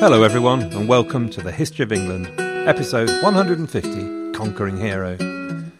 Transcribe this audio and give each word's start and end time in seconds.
Hello, 0.00 0.22
everyone, 0.22 0.62
and 0.62 0.88
welcome 0.88 1.28
to 1.28 1.42
the 1.42 1.52
History 1.52 1.82
of 1.82 1.92
England, 1.92 2.26
episode 2.40 3.10
150 3.22 4.32
Conquering 4.32 4.78
Hero. 4.78 5.18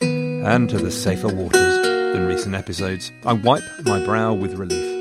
And 0.02 0.68
to 0.68 0.76
the 0.76 0.90
safer 0.90 1.34
waters 1.34 1.78
than 1.78 2.26
recent 2.26 2.54
episodes, 2.54 3.10
I 3.24 3.32
wipe 3.32 3.62
my 3.84 4.04
brow 4.04 4.34
with 4.34 4.58
relief. 4.58 4.98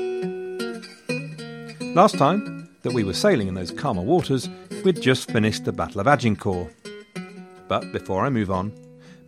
Last 1.94 2.16
time 2.16 2.70
that 2.80 2.94
we 2.94 3.04
were 3.04 3.12
sailing 3.12 3.46
in 3.46 3.52
those 3.52 3.72
calmer 3.72 4.00
waters, 4.00 4.48
we'd 4.86 5.02
just 5.02 5.30
finished 5.30 5.66
the 5.66 5.72
Battle 5.72 6.00
of 6.00 6.08
Agincourt. 6.08 6.72
But 7.68 7.92
before 7.92 8.24
I 8.24 8.30
move 8.30 8.50
on, 8.50 8.72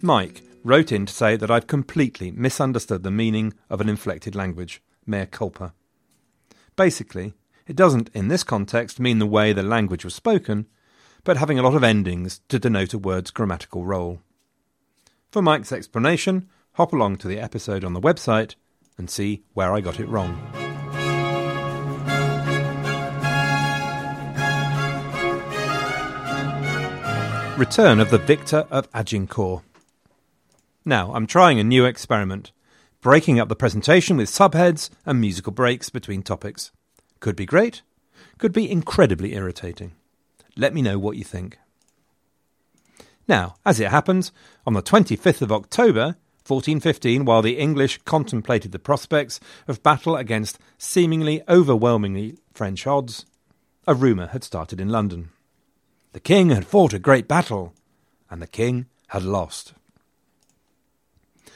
Mike 0.00 0.40
wrote 0.64 0.90
in 0.90 1.04
to 1.04 1.12
say 1.12 1.36
that 1.36 1.50
I've 1.50 1.66
completely 1.66 2.30
misunderstood 2.30 3.02
the 3.02 3.10
meaning 3.10 3.52
of 3.68 3.82
an 3.82 3.90
inflected 3.90 4.34
language, 4.34 4.82
mea 5.04 5.26
culpa. 5.26 5.74
Basically, 6.76 7.34
it 7.66 7.76
doesn't, 7.76 8.10
in 8.14 8.28
this 8.28 8.44
context, 8.44 9.00
mean 9.00 9.18
the 9.18 9.26
way 9.26 9.52
the 9.52 9.62
language 9.62 10.04
was 10.04 10.14
spoken, 10.14 10.66
but 11.24 11.36
having 11.36 11.58
a 11.58 11.62
lot 11.62 11.74
of 11.74 11.84
endings 11.84 12.40
to 12.48 12.58
denote 12.58 12.94
a 12.94 12.98
word's 12.98 13.30
grammatical 13.30 13.84
role. 13.84 14.20
For 15.30 15.42
Mike's 15.42 15.72
explanation, 15.72 16.48
hop 16.72 16.92
along 16.92 17.16
to 17.18 17.28
the 17.28 17.38
episode 17.38 17.84
on 17.84 17.92
the 17.92 18.00
website 18.00 18.54
and 18.98 19.08
see 19.08 19.44
where 19.54 19.72
I 19.72 19.80
got 19.80 20.00
it 20.00 20.08
wrong. 20.08 20.36
Return 27.56 28.00
of 28.00 28.10
the 28.10 28.18
Victor 28.18 28.66
of 28.70 28.88
Agincourt. 28.92 29.62
Now, 30.84 31.14
I'm 31.14 31.26
trying 31.26 31.60
a 31.60 31.64
new 31.64 31.84
experiment, 31.84 32.50
breaking 33.00 33.38
up 33.38 33.48
the 33.48 33.54
presentation 33.54 34.16
with 34.16 34.28
subheads 34.28 34.90
and 35.06 35.20
musical 35.20 35.52
breaks 35.52 35.88
between 35.88 36.22
topics. 36.22 36.72
Could 37.22 37.36
be 37.36 37.46
great, 37.46 37.82
could 38.38 38.52
be 38.52 38.68
incredibly 38.68 39.34
irritating. 39.34 39.92
Let 40.56 40.74
me 40.74 40.82
know 40.82 40.98
what 40.98 41.16
you 41.16 41.22
think. 41.22 41.56
Now, 43.28 43.54
as 43.64 43.78
it 43.78 43.92
happens, 43.92 44.32
on 44.66 44.72
the 44.72 44.82
25th 44.82 45.40
of 45.40 45.52
October, 45.52 46.16
1415, 46.44 47.24
while 47.24 47.40
the 47.40 47.58
English 47.58 47.98
contemplated 47.98 48.72
the 48.72 48.80
prospects 48.80 49.38
of 49.68 49.84
battle 49.84 50.16
against 50.16 50.58
seemingly 50.78 51.44
overwhelmingly 51.48 52.38
French 52.54 52.88
odds, 52.88 53.24
a 53.86 53.94
rumour 53.94 54.26
had 54.26 54.42
started 54.42 54.80
in 54.80 54.88
London. 54.88 55.30
The 56.14 56.20
king 56.20 56.50
had 56.50 56.66
fought 56.66 56.92
a 56.92 56.98
great 56.98 57.28
battle, 57.28 57.72
and 58.30 58.42
the 58.42 58.48
king 58.48 58.86
had 59.10 59.22
lost. 59.22 59.74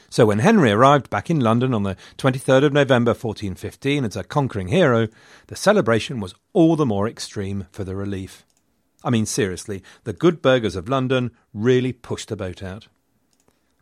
So 0.09 0.25
when 0.25 0.39
Henry 0.39 0.71
arrived 0.71 1.09
back 1.09 1.29
in 1.29 1.39
London 1.39 1.73
on 1.73 1.83
the 1.83 1.97
23rd 2.17 2.65
of 2.65 2.73
November 2.73 3.11
1415 3.11 4.05
as 4.05 4.15
a 4.15 4.23
conquering 4.23 4.69
hero, 4.69 5.07
the 5.47 5.55
celebration 5.55 6.19
was 6.19 6.33
all 6.53 6.75
the 6.75 6.85
more 6.85 7.07
extreme 7.07 7.67
for 7.71 7.83
the 7.83 7.95
relief. 7.95 8.45
I 9.03 9.09
mean, 9.09 9.25
seriously, 9.25 9.83
the 10.05 10.13
good 10.13 10.41
burghers 10.41 10.75
of 10.75 10.89
London 10.89 11.31
really 11.53 11.93
pushed 11.93 12.29
the 12.29 12.37
boat 12.37 12.63
out. 12.63 12.87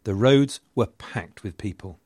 The 0.03 0.15
roads 0.15 0.59
were 0.73 0.87
packed 0.87 1.43
with 1.43 1.57
people. 1.57 1.99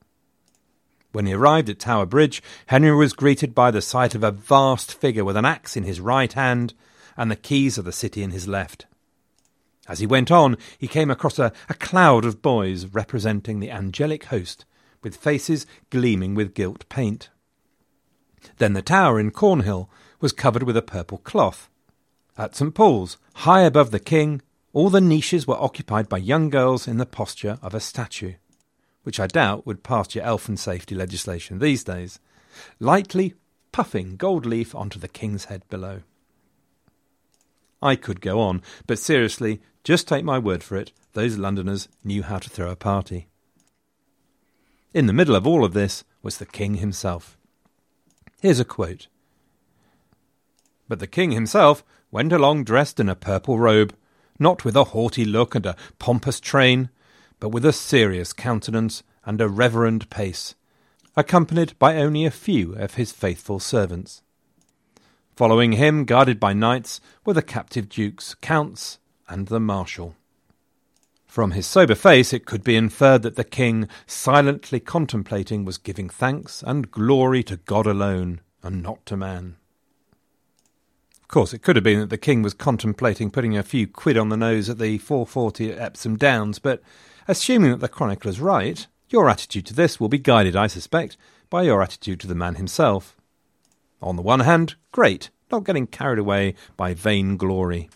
When 1.12 1.26
he 1.26 1.32
arrived 1.32 1.68
at 1.68 1.80
Tower 1.80 2.06
Bridge, 2.06 2.42
Henry 2.66 2.94
was 2.94 3.14
greeted 3.14 3.54
by 3.54 3.70
the 3.70 3.82
sight 3.82 4.14
of 4.14 4.22
a 4.22 4.30
vast 4.30 4.94
figure 4.94 5.24
with 5.24 5.36
an 5.36 5.44
axe 5.44 5.76
in 5.76 5.84
his 5.84 6.00
right 6.00 6.32
hand 6.32 6.72
and 7.16 7.30
the 7.30 7.36
keys 7.36 7.78
of 7.78 7.84
the 7.84 7.92
city 7.92 8.22
in 8.22 8.30
his 8.30 8.46
left. 8.46 8.86
As 9.90 9.98
he 9.98 10.06
went 10.06 10.30
on, 10.30 10.56
he 10.78 10.86
came 10.86 11.10
across 11.10 11.40
a, 11.40 11.52
a 11.68 11.74
cloud 11.74 12.24
of 12.24 12.40
boys 12.40 12.86
representing 12.86 13.58
the 13.58 13.72
angelic 13.72 14.26
host, 14.26 14.64
with 15.02 15.16
faces 15.16 15.66
gleaming 15.90 16.36
with 16.36 16.54
gilt 16.54 16.88
paint. 16.88 17.28
Then 18.58 18.74
the 18.74 18.82
tower 18.82 19.18
in 19.18 19.32
Cornhill 19.32 19.88
was 20.20 20.30
covered 20.30 20.62
with 20.62 20.76
a 20.76 20.80
purple 20.80 21.18
cloth. 21.18 21.68
At 22.38 22.54
St. 22.54 22.72
Paul's, 22.72 23.18
high 23.34 23.62
above 23.62 23.90
the 23.90 23.98
king, 23.98 24.42
all 24.72 24.90
the 24.90 25.00
niches 25.00 25.48
were 25.48 25.60
occupied 25.60 26.08
by 26.08 26.18
young 26.18 26.50
girls 26.50 26.86
in 26.86 26.98
the 26.98 27.04
posture 27.04 27.58
of 27.60 27.74
a 27.74 27.80
statue, 27.80 28.34
which 29.02 29.18
I 29.18 29.26
doubt 29.26 29.66
would 29.66 29.82
pass 29.82 30.14
your 30.14 30.22
elfin 30.22 30.56
safety 30.56 30.94
legislation 30.94 31.58
these 31.58 31.82
days, 31.82 32.20
lightly 32.78 33.34
puffing 33.72 34.14
gold 34.14 34.46
leaf 34.46 34.72
onto 34.72 35.00
the 35.00 35.08
king's 35.08 35.46
head 35.46 35.68
below. 35.68 36.02
I 37.82 37.96
could 37.96 38.20
go 38.20 38.40
on, 38.40 38.62
but 38.86 38.98
seriously, 38.98 39.60
just 39.84 40.06
take 40.06 40.24
my 40.24 40.38
word 40.38 40.62
for 40.62 40.76
it, 40.76 40.92
those 41.12 41.38
Londoners 41.38 41.88
knew 42.04 42.22
how 42.22 42.38
to 42.38 42.50
throw 42.50 42.70
a 42.70 42.76
party. 42.76 43.28
In 44.92 45.06
the 45.06 45.12
middle 45.12 45.36
of 45.36 45.46
all 45.46 45.64
of 45.64 45.72
this 45.72 46.04
was 46.22 46.38
the 46.38 46.46
king 46.46 46.74
himself. 46.74 47.38
Here's 48.40 48.60
a 48.60 48.64
quote 48.64 49.06
But 50.88 50.98
the 50.98 51.06
king 51.06 51.32
himself 51.32 51.84
went 52.10 52.32
along 52.32 52.64
dressed 52.64 53.00
in 53.00 53.08
a 53.08 53.14
purple 53.14 53.58
robe, 53.58 53.94
not 54.38 54.64
with 54.64 54.76
a 54.76 54.84
haughty 54.84 55.24
look 55.24 55.54
and 55.54 55.66
a 55.66 55.76
pompous 55.98 56.40
train, 56.40 56.90
but 57.38 57.50
with 57.50 57.64
a 57.64 57.72
serious 57.72 58.32
countenance 58.32 59.02
and 59.24 59.40
a 59.40 59.48
reverend 59.48 60.10
pace, 60.10 60.54
accompanied 61.16 61.78
by 61.78 61.96
only 61.96 62.24
a 62.24 62.30
few 62.30 62.74
of 62.74 62.94
his 62.94 63.12
faithful 63.12 63.60
servants. 63.60 64.22
Following 65.40 65.72
him, 65.72 66.04
guarded 66.04 66.38
by 66.38 66.52
knights, 66.52 67.00
were 67.24 67.32
the 67.32 67.40
captive 67.40 67.88
dukes, 67.88 68.34
counts, 68.42 68.98
and 69.26 69.48
the 69.48 69.58
marshal. 69.58 70.14
From 71.26 71.52
his 71.52 71.66
sober 71.66 71.94
face, 71.94 72.34
it 72.34 72.44
could 72.44 72.62
be 72.62 72.76
inferred 72.76 73.22
that 73.22 73.36
the 73.36 73.42
king, 73.42 73.88
silently 74.06 74.80
contemplating, 74.80 75.64
was 75.64 75.78
giving 75.78 76.10
thanks 76.10 76.62
and 76.62 76.90
glory 76.90 77.42
to 77.44 77.56
God 77.56 77.86
alone, 77.86 78.42
and 78.62 78.82
not 78.82 79.06
to 79.06 79.16
man. 79.16 79.56
Of 81.22 81.28
course, 81.28 81.54
it 81.54 81.62
could 81.62 81.76
have 81.76 81.84
been 81.84 82.00
that 82.00 82.10
the 82.10 82.18
king 82.18 82.42
was 82.42 82.52
contemplating 82.52 83.30
putting 83.30 83.56
a 83.56 83.62
few 83.62 83.86
quid 83.86 84.18
on 84.18 84.28
the 84.28 84.36
nose 84.36 84.68
at 84.68 84.78
the 84.78 84.98
440 84.98 85.72
at 85.72 85.78
Epsom 85.78 86.18
Downs, 86.18 86.58
but 86.58 86.82
assuming 87.26 87.70
that 87.70 87.80
the 87.80 87.88
chronicler's 87.88 88.40
right, 88.40 88.86
your 89.08 89.30
attitude 89.30 89.64
to 89.64 89.74
this 89.74 89.98
will 89.98 90.10
be 90.10 90.18
guided, 90.18 90.54
I 90.54 90.66
suspect, 90.66 91.16
by 91.48 91.62
your 91.62 91.82
attitude 91.82 92.20
to 92.20 92.26
the 92.26 92.34
man 92.34 92.56
himself. 92.56 93.16
On 94.02 94.16
the 94.16 94.22
one 94.22 94.40
hand, 94.40 94.76
great, 94.92 95.30
not 95.50 95.64
getting 95.64 95.86
carried 95.86 96.18
away 96.18 96.54
by 96.76 96.94
vain 96.94 97.36
glory. 97.36 97.90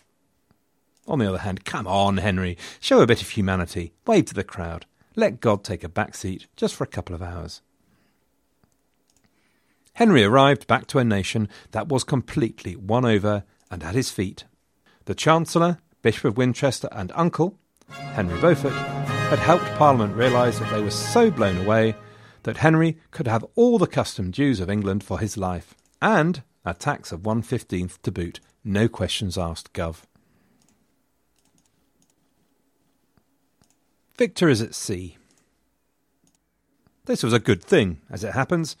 On 1.07 1.19
the 1.19 1.29
other 1.29 1.39
hand, 1.39 1.65
come 1.65 1.87
on, 1.87 2.17
Henry, 2.17 2.57
show 2.79 3.01
a 3.01 3.07
bit 3.07 3.21
of 3.21 3.29
humanity, 3.29 3.93
wave 4.05 4.25
to 4.25 4.33
the 4.33 4.43
crowd, 4.43 4.85
let 5.15 5.39
God 5.39 5.63
take 5.63 5.83
a 5.83 5.89
back 5.89 6.15
seat 6.15 6.47
just 6.55 6.75
for 6.75 6.83
a 6.83 6.87
couple 6.87 7.15
of 7.15 7.21
hours. 7.21 7.61
Henry 9.93 10.23
arrived 10.23 10.67
back 10.67 10.87
to 10.87 10.99
a 10.99 11.05
nation 11.05 11.47
that 11.71 11.87
was 11.87 12.03
completely 12.03 12.75
won 12.75 13.05
over 13.05 13.43
and 13.71 13.81
at 13.81 13.95
his 13.95 14.11
feet. 14.11 14.43
The 15.05 15.15
Chancellor, 15.15 15.79
Bishop 16.01 16.25
of 16.25 16.37
Winchester, 16.37 16.89
and 16.91 17.11
uncle, 17.15 17.57
Henry 17.89 18.39
Beaufort, 18.41 18.73
had 18.73 19.39
helped 19.39 19.65
Parliament 19.75 20.15
realise 20.15 20.59
that 20.59 20.71
they 20.71 20.81
were 20.81 20.91
so 20.91 21.31
blown 21.31 21.57
away 21.57 21.95
that 22.43 22.57
Henry 22.57 22.97
could 23.11 23.27
have 23.27 23.45
all 23.55 23.77
the 23.77 23.87
custom 23.87 24.31
dues 24.31 24.59
of 24.59 24.69
England 24.69 25.03
for 25.03 25.19
his 25.19 25.37
life, 25.37 25.75
and 26.01 26.43
a 26.65 26.73
tax 26.73 27.11
of 27.11 27.25
one 27.25 27.41
fifteenth 27.41 28.01
to 28.01 28.11
boot, 28.11 28.39
no 28.63 28.87
questions 28.87 29.37
asked, 29.37 29.73
Gov. 29.73 30.03
Victor 34.17 34.49
is 34.49 34.61
at 34.61 34.73
sea. 34.73 35.17
This 37.05 37.21
was 37.21 37.33
a 37.33 37.39
good 37.39 37.63
thing, 37.63 38.01
as 38.09 38.23
it 38.23 38.33
happens, 38.33 38.75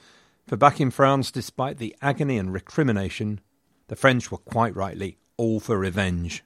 for 0.47 0.57
back 0.57 0.79
in 0.79 0.91
France, 0.91 1.29
despite 1.29 1.77
the 1.77 1.95
agony 2.01 2.37
and 2.37 2.53
recrimination, 2.53 3.41
the 3.87 3.95
French 3.95 4.31
were 4.31 4.37
quite 4.37 4.75
rightly 4.75 5.17
all 5.37 5.59
for 5.59 5.77
revenge. 5.77 6.43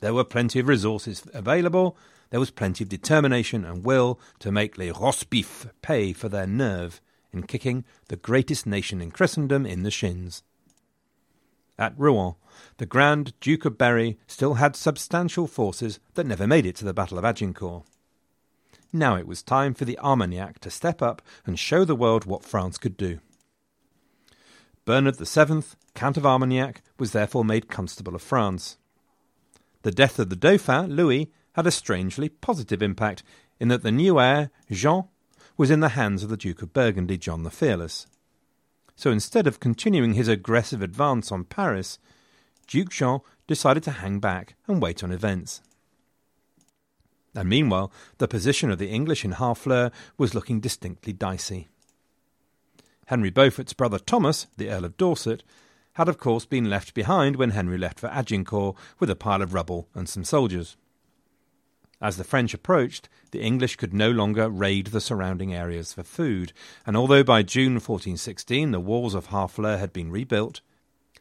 There 0.00 0.14
were 0.14 0.24
plenty 0.24 0.60
of 0.60 0.68
resources 0.68 1.22
available, 1.34 1.96
there 2.30 2.40
was 2.40 2.50
plenty 2.50 2.84
of 2.84 2.88
determination 2.88 3.64
and 3.64 3.84
will 3.84 4.18
to 4.38 4.50
make 4.50 4.78
les 4.78 4.92
Rosbifs 4.92 5.70
pay 5.82 6.12
for 6.12 6.28
their 6.28 6.46
nerve 6.46 7.00
in 7.32 7.44
kicking 7.44 7.84
the 8.08 8.16
greatest 8.16 8.66
nation 8.66 9.00
in 9.00 9.10
Christendom 9.10 9.66
in 9.66 9.82
the 9.82 9.90
shins. 9.90 10.42
At 11.78 11.98
Rouen, 11.98 12.34
the 12.76 12.86
Grand 12.86 13.32
Duke 13.40 13.64
of 13.64 13.78
Berry 13.78 14.18
still 14.26 14.54
had 14.54 14.76
substantial 14.76 15.46
forces 15.46 15.98
that 16.14 16.26
never 16.26 16.46
made 16.46 16.66
it 16.66 16.76
to 16.76 16.84
the 16.84 16.92
Battle 16.92 17.18
of 17.18 17.24
Agincourt. 17.24 17.84
Now 18.92 19.16
it 19.16 19.26
was 19.26 19.42
time 19.42 19.72
for 19.74 19.84
the 19.84 19.98
Armagnac 19.98 20.58
to 20.60 20.70
step 20.70 21.00
up 21.00 21.22
and 21.46 21.58
show 21.58 21.84
the 21.84 21.96
world 21.96 22.24
what 22.24 22.44
France 22.44 22.76
could 22.76 22.96
do. 22.96 23.20
Bernard 24.84 25.16
VII, 25.16 25.62
Count 25.94 26.16
of 26.16 26.26
Armagnac, 26.26 26.82
was 26.98 27.12
therefore 27.12 27.44
made 27.44 27.68
Constable 27.68 28.14
of 28.14 28.22
France. 28.22 28.76
The 29.82 29.92
death 29.92 30.18
of 30.18 30.28
the 30.28 30.36
Dauphin, 30.36 30.96
Louis, 30.96 31.30
had 31.52 31.66
a 31.66 31.70
strangely 31.70 32.28
positive 32.28 32.82
impact 32.82 33.22
in 33.58 33.68
that 33.68 33.82
the 33.82 33.92
new 33.92 34.20
heir, 34.20 34.50
Jean, 34.70 35.04
was 35.60 35.70
in 35.70 35.80
the 35.80 35.90
hands 35.90 36.22
of 36.22 36.30
the 36.30 36.38
Duke 36.38 36.62
of 36.62 36.72
Burgundy, 36.72 37.18
John 37.18 37.42
the 37.42 37.50
Fearless. 37.50 38.06
So 38.96 39.10
instead 39.10 39.46
of 39.46 39.60
continuing 39.60 40.14
his 40.14 40.26
aggressive 40.26 40.80
advance 40.80 41.30
on 41.30 41.44
Paris, 41.44 41.98
Duke 42.66 42.88
Jean 42.88 43.20
decided 43.46 43.82
to 43.82 43.90
hang 43.90 44.20
back 44.20 44.54
and 44.66 44.80
wait 44.80 45.04
on 45.04 45.12
events. 45.12 45.60
And 47.34 47.46
meanwhile, 47.46 47.92
the 48.16 48.26
position 48.26 48.70
of 48.70 48.78
the 48.78 48.88
English 48.88 49.22
in 49.22 49.32
Harfleur 49.32 49.90
was 50.16 50.34
looking 50.34 50.60
distinctly 50.60 51.12
dicey. 51.12 51.68
Henry 53.08 53.28
Beaufort's 53.28 53.74
brother 53.74 53.98
Thomas, 53.98 54.46
the 54.56 54.70
Earl 54.70 54.86
of 54.86 54.96
Dorset, 54.96 55.42
had 55.92 56.08
of 56.08 56.16
course 56.16 56.46
been 56.46 56.70
left 56.70 56.94
behind 56.94 57.36
when 57.36 57.50
Henry 57.50 57.76
left 57.76 58.00
for 58.00 58.06
Agincourt 58.06 58.76
with 58.98 59.10
a 59.10 59.14
pile 59.14 59.42
of 59.42 59.52
rubble 59.52 59.88
and 59.94 60.08
some 60.08 60.24
soldiers. 60.24 60.78
As 62.00 62.16
the 62.16 62.24
French 62.24 62.54
approached, 62.54 63.08
the 63.30 63.42
English 63.42 63.76
could 63.76 63.92
no 63.92 64.10
longer 64.10 64.48
raid 64.48 64.88
the 64.88 65.00
surrounding 65.00 65.54
areas 65.54 65.92
for 65.92 66.02
food, 66.02 66.52
and 66.86 66.96
although 66.96 67.22
by 67.22 67.42
June 67.42 67.74
1416 67.74 68.70
the 68.70 68.80
walls 68.80 69.14
of 69.14 69.26
Harfleur 69.26 69.78
had 69.78 69.92
been 69.92 70.10
rebuilt, 70.10 70.62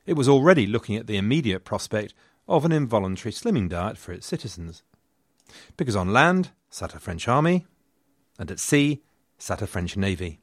it 0.05 0.13
was 0.13 0.29
already 0.29 0.65
looking 0.65 0.95
at 0.95 1.07
the 1.07 1.17
immediate 1.17 1.65
prospect 1.65 2.13
of 2.47 2.65
an 2.65 2.71
involuntary 2.71 3.31
slimming 3.31 3.69
diet 3.69 3.97
for 3.97 4.13
its 4.13 4.25
citizens. 4.25 4.81
Because 5.77 5.95
on 5.95 6.13
land 6.13 6.51
sat 6.69 6.95
a 6.95 6.99
French 6.99 7.27
army, 7.27 7.67
and 8.37 8.49
at 8.49 8.59
sea 8.59 9.01
sat 9.37 9.61
a 9.61 9.67
French 9.67 9.97
navy. 9.97 10.39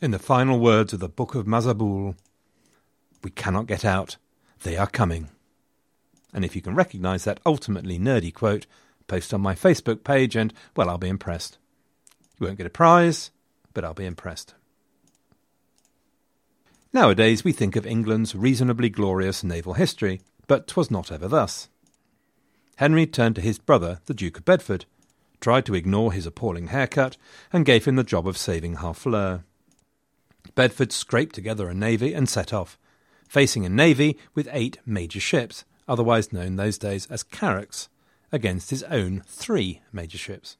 In 0.00 0.10
the 0.10 0.18
final 0.18 0.58
words 0.58 0.92
of 0.92 1.00
the 1.00 1.08
Book 1.08 1.34
of 1.34 1.46
Mazarbul, 1.46 2.16
we 3.22 3.30
cannot 3.30 3.66
get 3.66 3.84
out, 3.84 4.16
they 4.62 4.76
are 4.76 4.86
coming. 4.86 5.28
And 6.32 6.44
if 6.44 6.56
you 6.56 6.62
can 6.62 6.74
recognise 6.74 7.24
that 7.24 7.40
ultimately 7.44 7.98
nerdy 7.98 8.32
quote, 8.32 8.66
post 9.10 9.34
on 9.34 9.40
my 9.40 9.54
Facebook 9.54 10.04
page, 10.04 10.36
and, 10.36 10.54
well, 10.76 10.88
I'll 10.88 10.96
be 10.96 11.08
impressed. 11.08 11.58
You 12.38 12.46
won't 12.46 12.58
get 12.58 12.66
a 12.66 12.70
prize, 12.70 13.32
but 13.74 13.84
I'll 13.84 13.92
be 13.92 14.06
impressed. 14.06 14.54
Nowadays 16.92 17.44
we 17.44 17.52
think 17.52 17.76
of 17.76 17.86
England's 17.86 18.34
reasonably 18.34 18.88
glorious 18.88 19.42
naval 19.42 19.74
history, 19.74 20.20
but 20.46 20.68
'twas 20.68 20.90
not 20.90 21.10
ever 21.10 21.28
thus. 21.28 21.68
Henry 22.76 23.06
turned 23.06 23.34
to 23.34 23.42
his 23.42 23.58
brother, 23.58 24.00
the 24.06 24.14
Duke 24.14 24.38
of 24.38 24.44
Bedford, 24.44 24.86
tried 25.40 25.66
to 25.66 25.74
ignore 25.74 26.12
his 26.12 26.26
appalling 26.26 26.68
haircut, 26.68 27.16
and 27.52 27.66
gave 27.66 27.84
him 27.84 27.96
the 27.96 28.04
job 28.04 28.28
of 28.28 28.38
saving 28.38 28.76
Harfleur. 28.76 29.42
Bedford 30.54 30.92
scraped 30.92 31.34
together 31.34 31.68
a 31.68 31.74
navy 31.74 32.14
and 32.14 32.28
set 32.28 32.52
off, 32.52 32.78
facing 33.28 33.64
a 33.64 33.68
navy 33.68 34.18
with 34.34 34.48
eight 34.52 34.78
major 34.86 35.20
ships, 35.20 35.64
otherwise 35.88 36.32
known 36.32 36.56
those 36.56 36.78
days 36.78 37.06
as 37.06 37.22
carracks, 37.22 37.88
against 38.32 38.70
his 38.70 38.82
own 38.84 39.22
three 39.26 39.80
major 39.92 40.18
ships. 40.18 40.56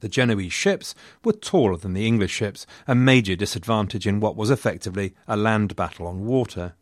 The 0.00 0.08
Genoese 0.08 0.52
ships 0.52 0.94
were 1.24 1.32
taller 1.32 1.76
than 1.76 1.94
the 1.94 2.06
English 2.06 2.32
ships, 2.32 2.66
a 2.86 2.94
major 2.94 3.34
disadvantage 3.34 4.06
in 4.06 4.20
what 4.20 4.36
was 4.36 4.50
effectively 4.50 5.14
a 5.26 5.36
land 5.36 5.74
battle 5.74 6.06
on 6.06 6.26
water. 6.26 6.74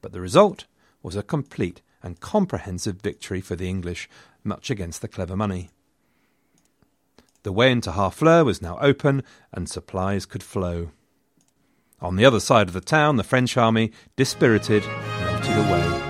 But 0.00 0.12
the 0.12 0.20
result 0.20 0.66
was 1.02 1.16
a 1.16 1.22
complete 1.22 1.82
and 2.02 2.20
comprehensive 2.20 3.00
victory 3.00 3.40
for 3.40 3.56
the 3.56 3.68
English, 3.68 4.08
much 4.44 4.70
against 4.70 5.02
the 5.02 5.08
clever 5.08 5.36
money. 5.36 5.70
The 7.42 7.52
way 7.52 7.72
into 7.72 7.92
Harfleur 7.92 8.44
was 8.44 8.62
now 8.62 8.78
open, 8.80 9.22
and 9.52 9.68
supplies 9.68 10.26
could 10.26 10.42
flow. 10.42 10.92
On 12.00 12.16
the 12.16 12.24
other 12.24 12.40
side 12.40 12.68
of 12.68 12.74
the 12.74 12.80
town, 12.80 13.16
the 13.16 13.24
French 13.24 13.56
army, 13.56 13.92
dispirited, 14.16 14.84
melted 14.84 15.56
away. 15.56 16.09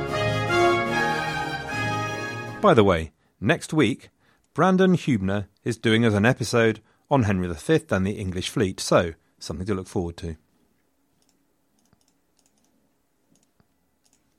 By 2.61 2.75
the 2.75 2.85
way, 2.85 3.13
next 3.41 3.73
week, 3.73 4.11
Brandon 4.53 4.95
Hubner 4.95 5.47
is 5.65 5.79
doing 5.79 6.05
us 6.05 6.13
an 6.13 6.27
episode 6.27 6.83
on 7.11 7.23
Henry 7.23 7.49
V 7.49 7.81
and 7.91 8.07
the 8.07 8.19
English 8.19 8.51
fleet, 8.51 8.81
so 8.81 9.15
something 9.39 9.67
to 9.67 9.75
look 9.75 9.89
forward 9.89 10.19
to. 10.19 10.37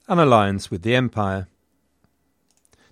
An 0.08 0.20
alliance 0.20 0.70
with 0.70 0.84
the 0.84 0.94
Empire. 0.94 1.48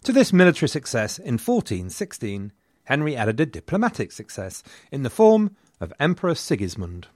To 0.03 0.11
this 0.11 0.33
military 0.33 0.67
success 0.67 1.19
in 1.19 1.33
1416, 1.33 2.51
Henry 2.85 3.15
added 3.15 3.39
a 3.39 3.45
diplomatic 3.45 4.11
success 4.11 4.63
in 4.91 5.03
the 5.03 5.11
form 5.11 5.55
of 5.79 5.93
Emperor 5.99 6.33
Sigismund. 6.33 7.07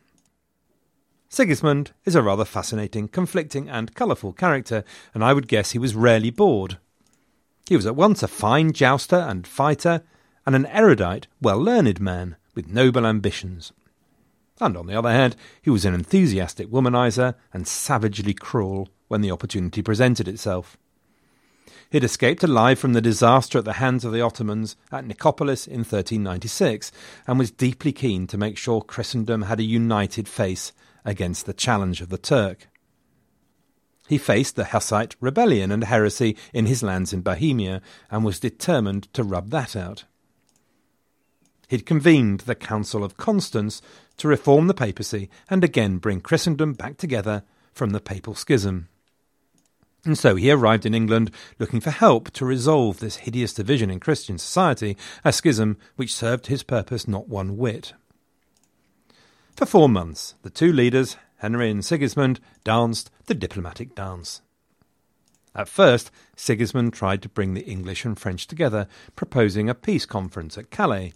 Sigismund 1.30 1.94
is 2.06 2.14
a 2.14 2.22
rather 2.22 2.46
fascinating, 2.46 3.08
conflicting, 3.08 3.68
and 3.70 3.96
colourful 3.96 4.34
character, 4.34 4.84
and 5.16 5.24
I 5.24 5.34
would 5.34 5.48
guess 5.48 5.72
he 5.72 5.80
was 5.80 5.96
rarely 5.96 6.30
bored. 6.30 6.78
He 7.68 7.76
was 7.76 7.86
at 7.86 7.96
once 7.96 8.22
a 8.22 8.28
fine 8.28 8.74
jouster 8.74 9.16
and 9.16 9.48
fighter, 9.48 10.04
and 10.46 10.56
an 10.56 10.66
erudite, 10.66 11.28
well 11.42 11.60
learned 11.60 12.02
man 12.02 12.36
with 12.56 12.68
noble 12.68 13.06
ambitions. 13.06 13.72
And 14.60 14.78
on 14.78 14.88
the 14.88 14.98
other 14.98 15.12
hand, 15.12 15.36
he 15.62 15.70
was 15.70 15.86
an 15.86 15.94
enthusiastic 15.94 16.68
womanizer 16.70 17.36
and 17.54 17.68
savagely 17.68 18.34
cruel 18.34 18.90
when 19.08 19.22
the 19.22 19.32
opportunity 19.32 19.82
presented 19.82 20.28
itself. 20.28 20.78
He 21.90 21.98
had 21.98 22.04
escaped 22.04 22.44
alive 22.44 22.80
from 22.80 22.94
the 22.94 23.02
disaster 23.02 23.60
at 23.60 23.66
the 23.66 23.74
hands 23.74 24.04
of 24.04 24.12
the 24.12 24.22
Ottomans 24.22 24.76
at 24.92 25.06
Nicopolis 25.06 25.68
in 25.68 25.80
1396 25.80 26.92
and 27.28 27.38
was 27.38 27.52
deeply 27.52 27.92
keen 27.92 28.26
to 28.28 28.38
make 28.38 28.58
sure 28.58 28.82
Christendom 28.82 29.44
had 29.44 29.60
a 29.60 29.64
united 29.64 30.28
face 30.28 30.74
against 31.06 31.46
the 31.46 31.54
challenge 31.54 32.02
of 32.02 32.10
the 32.10 32.18
Turk. 32.18 32.68
He 34.08 34.18
faced 34.18 34.56
the 34.56 34.66
Hussite 34.66 35.16
rebellion 35.20 35.72
and 35.72 35.86
heresy 35.86 36.36
in 36.54 36.66
his 36.66 36.84
lands 36.84 37.14
in 37.14 37.22
Bohemia 37.22 37.82
and 38.12 38.24
was 38.24 38.40
determined 38.40 39.12
to 39.14 39.24
rub 39.24 39.50
that 39.52 39.76
out. 39.76 40.04
He'd 41.70 41.86
convened 41.86 42.42
the 42.42 42.56
Council 42.56 43.04
of 43.04 43.18
Constance 43.18 43.82
to 44.18 44.28
reform 44.28 44.68
the 44.68 44.74
papacy 44.74 45.30
and 45.50 45.64
again 45.64 45.98
bring 45.98 46.22
Christendom 46.22 46.74
back 46.74 46.98
together 46.98 47.44
from 47.74 47.92
the 47.92 48.02
papal 48.02 48.36
schism. 48.36 48.90
And 50.06 50.18
so 50.18 50.36
he 50.36 50.52
arrived 50.52 50.86
in 50.86 50.94
England 50.94 51.32
looking 51.60 51.80
for 51.80 51.92
help 51.92 52.30
to 52.32 52.46
resolve 52.46 53.00
this 53.00 53.18
hideous 53.18 53.54
division 53.54 53.90
in 53.90 54.02
Christian 54.02 54.38
society, 54.38 54.98
a 55.24 55.32
schism 55.32 55.78
which 55.96 56.14
served 56.14 56.48
his 56.48 56.62
purpose 56.62 57.08
not 57.08 57.30
one 57.30 57.58
whit. 57.58 57.94
For 59.56 59.66
four 59.66 59.88
months, 59.88 60.36
the 60.42 60.50
two 60.50 60.74
leaders 60.74 61.16
Henry 61.44 61.70
and 61.70 61.84
Sigismund 61.84 62.40
danced 62.64 63.12
the 63.26 63.34
diplomatic 63.34 63.94
dance. 63.96 64.42
At 65.54 65.68
first, 65.68 66.10
Sigismund 66.38 66.94
tried 66.94 67.22
to 67.22 67.28
bring 67.28 67.54
the 67.54 67.66
English 67.66 68.06
and 68.06 68.18
French 68.18 68.48
together, 68.48 68.88
proposing 69.18 69.70
a 69.70 69.76
peace 69.76 70.06
conference 70.06 70.58
at 70.58 70.72
Calais. 70.72 71.12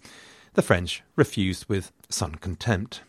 The 0.52 0.60
French 0.60 1.02
refused 1.16 1.64
with 1.66 1.92
some 2.10 2.34
contempt. 2.34 3.00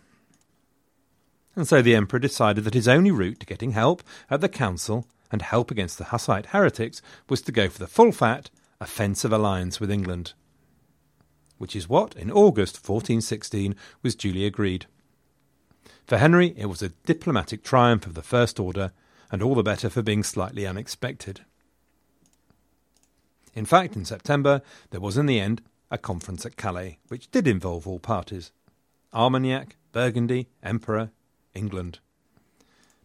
And 1.57 1.67
so 1.67 1.81
the 1.81 1.93
Emperor 1.93 2.19
decided 2.19 2.63
that 2.63 2.73
his 2.73 2.87
only 2.87 3.11
route 3.11 3.41
to 3.41 3.45
getting 3.45 3.71
help 3.71 4.01
at 4.29 4.39
the 4.39 4.47
Council 4.47 5.05
and 5.29 5.41
help 5.41 5.71
against 5.71 5.97
the 5.97 6.05
Hussite 6.05 6.45
heretics 6.47 7.01
was 7.27 7.41
to 7.41 7.51
go 7.51 7.67
for 7.67 7.79
the 7.79 7.87
full 7.87 8.13
fat, 8.13 8.49
offensive 8.79 9.33
alliance 9.33 9.81
with 9.81 9.91
England. 9.91 10.31
Which 11.57 11.75
is 11.75 11.89
what, 11.89 12.15
in 12.15 12.31
August 12.31 12.77
1416, 12.77 13.75
was 14.01 14.15
duly 14.15 14.45
agreed. 14.45 14.85
For 16.09 16.17
Henry, 16.17 16.55
it 16.57 16.65
was 16.65 16.81
a 16.81 16.89
diplomatic 16.89 17.63
triumph 17.63 18.07
of 18.07 18.15
the 18.15 18.23
First 18.23 18.59
Order, 18.59 18.93
and 19.31 19.43
all 19.43 19.53
the 19.53 19.61
better 19.61 19.91
for 19.91 20.01
being 20.01 20.23
slightly 20.23 20.65
unexpected. 20.65 21.41
In 23.53 23.63
fact, 23.63 23.95
in 23.95 24.05
September, 24.05 24.63
there 24.89 24.99
was 25.01 25.19
in 25.19 25.27
the 25.27 25.39
end 25.39 25.61
a 25.91 25.99
conference 25.99 26.47
at 26.47 26.57
Calais, 26.57 26.97
which 27.09 27.29
did 27.29 27.47
involve 27.47 27.87
all 27.87 27.99
parties 27.99 28.51
Armagnac, 29.13 29.75
Burgundy, 29.91 30.47
Emperor, 30.63 31.11
England. 31.53 31.99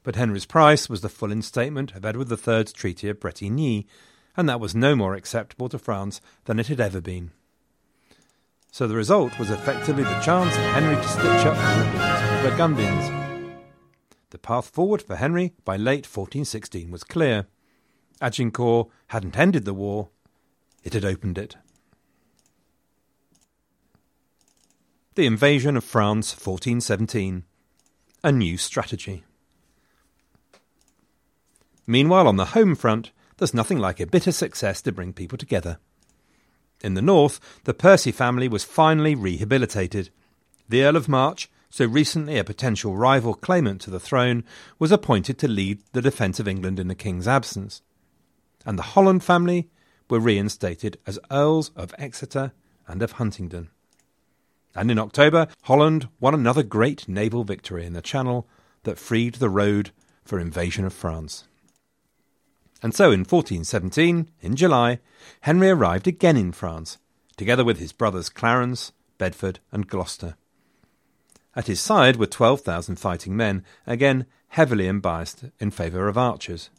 But 0.02 0.16
Henry's 0.16 0.46
price 0.46 0.88
was 0.88 1.02
the 1.02 1.10
full 1.10 1.30
instatement 1.30 1.94
of 1.94 2.06
Edward 2.06 2.32
III's 2.32 2.72
Treaty 2.72 3.10
of 3.10 3.20
Bretigny, 3.20 3.84
and 4.34 4.48
that 4.48 4.60
was 4.60 4.74
no 4.74 4.96
more 4.96 5.14
acceptable 5.14 5.68
to 5.68 5.78
France 5.78 6.22
than 6.46 6.58
it 6.58 6.68
had 6.68 6.80
ever 6.80 7.02
been. 7.02 7.32
So 8.72 8.88
the 8.88 8.96
result 8.96 9.38
was 9.38 9.50
effectively 9.50 10.04
the 10.04 10.20
chance 10.20 10.54
for 10.56 10.62
Henry 10.62 10.96
to 10.96 11.08
stitch 11.08 11.46
up 11.46 11.54
the 11.54 12.23
Burgundians. 12.44 13.10
The 14.28 14.36
path 14.36 14.68
forward 14.68 15.00
for 15.00 15.16
Henry 15.16 15.54
by 15.64 15.78
late 15.78 16.04
1416 16.04 16.90
was 16.90 17.02
clear. 17.02 17.46
Agincourt 18.20 18.88
hadn't 19.06 19.38
ended 19.38 19.64
the 19.64 19.72
war, 19.72 20.10
it 20.82 20.92
had 20.92 21.06
opened 21.06 21.38
it. 21.38 21.56
The 25.14 25.24
invasion 25.24 25.74
of 25.74 25.84
France 25.84 26.32
1417. 26.32 27.44
A 28.22 28.30
new 28.30 28.58
strategy. 28.58 29.24
Meanwhile, 31.86 32.28
on 32.28 32.36
the 32.36 32.52
home 32.52 32.74
front, 32.74 33.10
there's 33.38 33.54
nothing 33.54 33.78
like 33.78 34.00
a 34.00 34.06
bit 34.06 34.26
of 34.26 34.34
success 34.34 34.82
to 34.82 34.92
bring 34.92 35.14
people 35.14 35.38
together. 35.38 35.78
In 36.82 36.92
the 36.92 37.00
north, 37.00 37.40
the 37.64 37.72
Percy 37.72 38.12
family 38.12 38.48
was 38.48 38.64
finally 38.64 39.14
rehabilitated. 39.14 40.10
The 40.68 40.82
Earl 40.84 40.96
of 40.96 41.08
March, 41.08 41.48
so 41.74 41.86
recently 41.86 42.38
a 42.38 42.44
potential 42.44 42.96
rival 42.96 43.34
claimant 43.34 43.80
to 43.80 43.90
the 43.90 43.98
throne, 43.98 44.44
was 44.78 44.92
appointed 44.92 45.36
to 45.36 45.48
lead 45.48 45.82
the 45.90 46.00
defence 46.00 46.38
of 46.38 46.46
England 46.46 46.78
in 46.78 46.86
the 46.86 46.94
king's 46.94 47.26
absence. 47.26 47.82
And 48.64 48.78
the 48.78 48.94
Holland 48.94 49.24
family 49.24 49.68
were 50.08 50.20
reinstated 50.20 50.98
as 51.04 51.18
Earls 51.32 51.72
of 51.74 51.92
Exeter 51.98 52.52
and 52.86 53.02
of 53.02 53.12
Huntingdon. 53.12 53.70
And 54.76 54.88
in 54.88 55.00
October, 55.00 55.48
Holland 55.62 56.08
won 56.20 56.32
another 56.32 56.62
great 56.62 57.08
naval 57.08 57.42
victory 57.42 57.84
in 57.84 57.92
the 57.92 58.00
Channel 58.00 58.46
that 58.84 58.96
freed 58.96 59.34
the 59.34 59.50
road 59.50 59.90
for 60.24 60.38
invasion 60.38 60.84
of 60.84 60.92
France. 60.92 61.48
And 62.84 62.94
so 62.94 63.06
in 63.06 63.24
1417, 63.24 64.30
in 64.40 64.54
July, 64.54 65.00
Henry 65.40 65.70
arrived 65.70 66.06
again 66.06 66.36
in 66.36 66.52
France, 66.52 66.98
together 67.36 67.64
with 67.64 67.80
his 67.80 67.92
brothers 67.92 68.28
Clarence, 68.28 68.92
Bedford, 69.18 69.58
and 69.72 69.88
Gloucester. 69.88 70.36
At 71.56 71.68
his 71.68 71.80
side 71.80 72.16
were 72.16 72.26
12,000 72.26 72.96
fighting 72.96 73.36
men, 73.36 73.64
again 73.86 74.26
heavily 74.48 74.88
unbiased 74.88 75.44
in 75.58 75.70
favour 75.70 76.08
of 76.08 76.16
archers. 76.16 76.70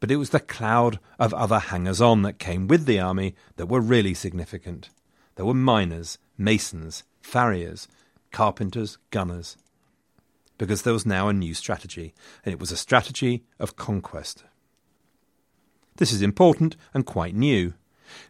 But 0.00 0.10
it 0.10 0.16
was 0.16 0.30
the 0.30 0.40
cloud 0.40 0.98
of 1.18 1.32
other 1.32 1.58
hangers 1.58 2.00
on 2.00 2.22
that 2.22 2.38
came 2.38 2.68
with 2.68 2.84
the 2.84 3.00
army 3.00 3.34
that 3.56 3.66
were 3.66 3.80
really 3.80 4.12
significant. 4.12 4.90
There 5.36 5.46
were 5.46 5.54
miners, 5.54 6.18
masons, 6.36 7.04
farriers, 7.22 7.88
carpenters, 8.30 8.98
gunners. 9.10 9.56
Because 10.58 10.82
there 10.82 10.92
was 10.92 11.06
now 11.06 11.28
a 11.28 11.32
new 11.32 11.54
strategy, 11.54 12.12
and 12.44 12.52
it 12.52 12.60
was 12.60 12.70
a 12.70 12.76
strategy 12.76 13.44
of 13.58 13.76
conquest. 13.76 14.44
This 15.96 16.12
is 16.12 16.22
important 16.22 16.76
and 16.92 17.06
quite 17.06 17.34
new. 17.34 17.74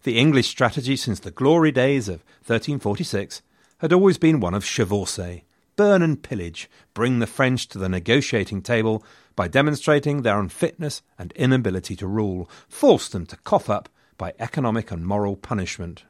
The 0.05 0.19
English 0.19 0.49
strategy 0.49 0.97
since 0.97 1.19
the 1.19 1.31
glory 1.31 1.73
days 1.73 2.09
of 2.09 2.25
1346 2.47 3.43
had 3.85 3.93
always 3.93 4.17
been 4.17 4.41
one 4.41 4.55
of 4.55 4.65
chevauchée, 4.65 5.43
burn 5.77 6.01
and 6.01 6.23
pillage, 6.23 6.71
bring 6.95 7.19
the 7.19 7.27
French 7.27 7.69
to 7.69 7.77
the 7.77 7.87
negotiating 7.87 8.63
table 8.63 9.05
by 9.37 9.47
demonstrating 9.47 10.23
their 10.23 10.41
unfitness 10.41 11.03
and 11.19 11.33
inability 11.33 11.95
to 11.95 12.07
rule, 12.07 12.49
force 12.67 13.11
them 13.11 13.27
to 13.27 13.37
cough 13.37 13.69
up 13.69 13.91
by 14.17 14.33
economic 14.39 14.91
and 14.91 15.05
moral 15.07 15.37
punishment. 15.37 16.05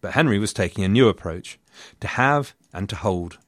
But 0.00 0.12
Henry 0.12 0.38
was 0.38 0.52
taking 0.52 0.84
a 0.84 0.88
new 0.88 1.08
approach 1.08 1.58
to 1.98 2.06
have 2.06 2.54
and 2.72 2.88
to 2.90 2.96
hold, 2.96 3.38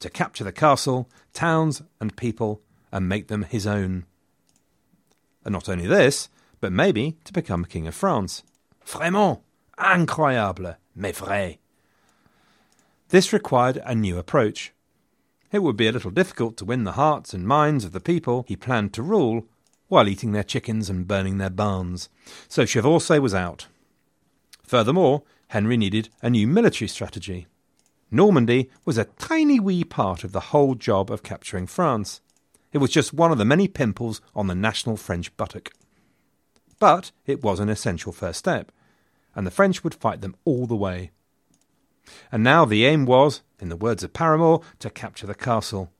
to 0.00 0.10
capture 0.10 0.44
the 0.44 0.52
castle, 0.52 1.08
towns, 1.32 1.80
and 2.00 2.14
people, 2.16 2.60
and 2.92 3.08
make 3.08 3.28
them 3.28 3.44
his 3.44 3.66
own. 3.66 4.04
And 5.42 5.54
not 5.54 5.70
only 5.70 5.86
this, 5.86 6.28
but 6.60 6.70
maybe 6.70 7.16
to 7.24 7.32
become 7.32 7.64
King 7.64 7.86
of 7.86 7.94
France. 7.94 8.42
Vraiment 8.84 9.40
incroyable, 9.78 10.76
mais 10.94 11.16
vrai. 11.16 11.60
This 13.10 13.32
required 13.32 13.82
a 13.84 13.94
new 13.94 14.18
approach. 14.18 14.72
It 15.50 15.64
would 15.64 15.76
be 15.76 15.88
a 15.88 15.92
little 15.92 16.12
difficult 16.12 16.56
to 16.58 16.64
win 16.64 16.84
the 16.84 16.92
hearts 16.92 17.34
and 17.34 17.46
minds 17.46 17.84
of 17.84 17.90
the 17.90 17.98
people 17.98 18.44
he 18.46 18.54
planned 18.54 18.94
to 18.94 19.02
rule 19.02 19.46
while 19.88 20.06
eating 20.06 20.30
their 20.30 20.44
chickens 20.44 20.88
and 20.88 21.08
burning 21.08 21.38
their 21.38 21.50
barns. 21.50 22.08
So 22.46 22.62
Chevauchée 22.62 23.20
was 23.20 23.34
out. 23.34 23.66
Furthermore, 24.62 25.24
Henry 25.48 25.76
needed 25.76 26.08
a 26.22 26.30
new 26.30 26.46
military 26.46 26.86
strategy. 26.86 27.48
Normandy 28.12 28.70
was 28.84 28.96
a 28.96 29.06
tiny 29.18 29.58
wee 29.58 29.82
part 29.82 30.22
of 30.22 30.30
the 30.30 30.50
whole 30.52 30.76
job 30.76 31.10
of 31.10 31.24
capturing 31.24 31.66
France. 31.66 32.20
It 32.72 32.78
was 32.78 32.90
just 32.90 33.12
one 33.12 33.32
of 33.32 33.38
the 33.38 33.44
many 33.44 33.66
pimples 33.66 34.20
on 34.36 34.46
the 34.46 34.54
national 34.54 34.96
French 34.96 35.36
buttock. 35.36 35.72
But 36.78 37.10
it 37.26 37.42
was 37.42 37.58
an 37.58 37.68
essential 37.68 38.12
first 38.12 38.38
step, 38.38 38.70
and 39.34 39.44
the 39.44 39.50
French 39.50 39.82
would 39.82 39.94
fight 39.96 40.20
them 40.20 40.36
all 40.44 40.66
the 40.66 40.76
way. 40.76 41.10
And 42.32 42.42
now 42.42 42.64
the 42.64 42.84
aim 42.84 43.06
was, 43.06 43.42
in 43.58 43.68
the 43.68 43.76
words 43.76 44.02
of 44.02 44.12
Paramore, 44.12 44.62
to 44.78 44.90
capture 44.90 45.26
the 45.26 45.34
castle, 45.34 45.90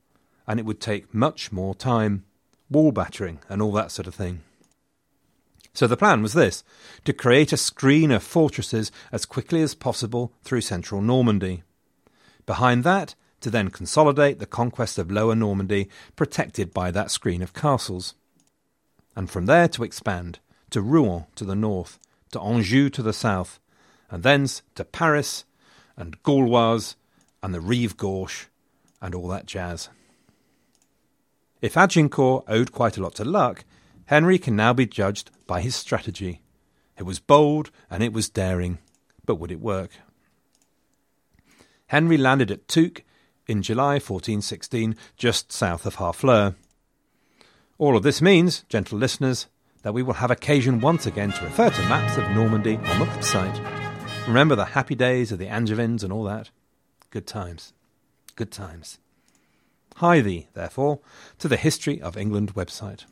and 0.47 0.59
it 0.59 0.65
would 0.65 0.79
take 0.79 1.13
much 1.13 1.51
more 1.51 1.75
time, 1.75 2.25
wall 2.69 2.91
battering 2.91 3.39
and 3.49 3.61
all 3.61 3.71
that 3.73 3.91
sort 3.91 4.07
of 4.07 4.15
thing. 4.15 4.41
So 5.73 5.87
the 5.87 5.97
plan 5.97 6.21
was 6.21 6.33
this 6.33 6.63
to 7.05 7.13
create 7.13 7.53
a 7.53 7.57
screen 7.57 8.11
of 8.11 8.23
fortresses 8.23 8.91
as 9.11 9.25
quickly 9.25 9.61
as 9.61 9.75
possible 9.75 10.33
through 10.43 10.61
central 10.61 11.01
Normandy. 11.01 11.63
Behind 12.45 12.83
that, 12.83 13.15
to 13.41 13.49
then 13.49 13.69
consolidate 13.69 14.39
the 14.39 14.45
conquest 14.45 14.97
of 14.97 15.11
Lower 15.11 15.35
Normandy, 15.35 15.89
protected 16.15 16.73
by 16.73 16.91
that 16.91 17.11
screen 17.11 17.41
of 17.41 17.53
castles. 17.53 18.13
And 19.15 19.29
from 19.29 19.45
there 19.45 19.67
to 19.69 19.83
expand 19.83 20.39
to 20.69 20.81
Rouen 20.81 21.25
to 21.35 21.43
the 21.43 21.55
north, 21.55 21.99
to 22.31 22.39
Anjou 22.39 22.89
to 22.91 23.01
the 23.01 23.13
south, 23.13 23.59
and 24.09 24.23
thence 24.23 24.61
to 24.75 24.85
Paris 24.85 25.45
and 25.97 26.21
Gauloise 26.23 26.95
and 27.43 27.53
the 27.53 27.61
Rive 27.61 27.97
Gauche 27.97 28.45
and 29.01 29.15
all 29.15 29.27
that 29.29 29.45
jazz. 29.45 29.89
If 31.61 31.77
Agincourt 31.77 32.45
owed 32.47 32.71
quite 32.71 32.97
a 32.97 33.01
lot 33.01 33.15
to 33.15 33.25
luck, 33.25 33.63
Henry 34.05 34.39
can 34.39 34.55
now 34.55 34.73
be 34.73 34.85
judged 34.85 35.31
by 35.47 35.61
his 35.61 35.75
strategy. 35.75 36.41
It 36.97 37.03
was 37.03 37.19
bold 37.19 37.71
and 37.89 38.03
it 38.03 38.13
was 38.13 38.29
daring, 38.29 38.79
but 39.25 39.35
would 39.35 39.51
it 39.51 39.61
work? 39.61 39.91
Henry 41.87 42.17
landed 42.17 42.51
at 42.51 42.67
Touques 42.67 43.03
in 43.47 43.61
July 43.61 43.93
1416, 43.93 44.95
just 45.17 45.51
south 45.51 45.85
of 45.85 45.95
Harfleur. 45.95 46.55
All 47.77 47.97
of 47.97 48.03
this 48.03 48.21
means, 48.21 48.63
gentle 48.69 48.97
listeners, 48.97 49.47
that 49.83 49.93
we 49.93 50.03
will 50.03 50.13
have 50.13 50.31
occasion 50.31 50.79
once 50.79 51.05
again 51.05 51.31
to 51.31 51.43
refer 51.43 51.69
to 51.69 51.81
maps 51.89 52.17
of 52.17 52.29
Normandy 52.31 52.77
on 52.77 52.99
the 52.99 53.05
website. 53.05 53.80
Remember 54.27 54.55
the 54.55 54.65
happy 54.65 54.95
days 54.95 55.31
of 55.31 55.39
the 55.39 55.47
Angevins 55.47 56.03
and 56.03 56.13
all 56.13 56.23
that? 56.23 56.49
Good 57.09 57.27
times. 57.27 57.73
Good 58.35 58.51
times. 58.51 58.99
Hi 59.97 60.21
thee, 60.21 60.47
therefore, 60.53 60.99
to 61.39 61.47
the 61.47 61.57
History 61.57 62.01
of 62.01 62.15
England 62.15 62.53
website. 62.53 63.05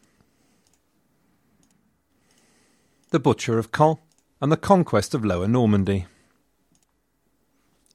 the 3.12 3.20
Butcher 3.20 3.58
of 3.58 3.72
Caen, 3.72 3.98
and 4.40 4.52
the 4.52 4.58
conquest 4.58 5.16
of 5.16 5.26
Lower 5.26 5.48
Normandy. 5.48 6.06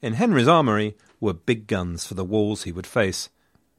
In 0.02 0.14
Henry's 0.14 0.48
armoury 0.48 0.96
were 1.20 1.32
big 1.32 1.68
guns 1.68 2.04
for 2.04 2.14
the 2.14 2.24
walls 2.24 2.64
he 2.64 2.72
would 2.72 2.86
face, 2.86 3.28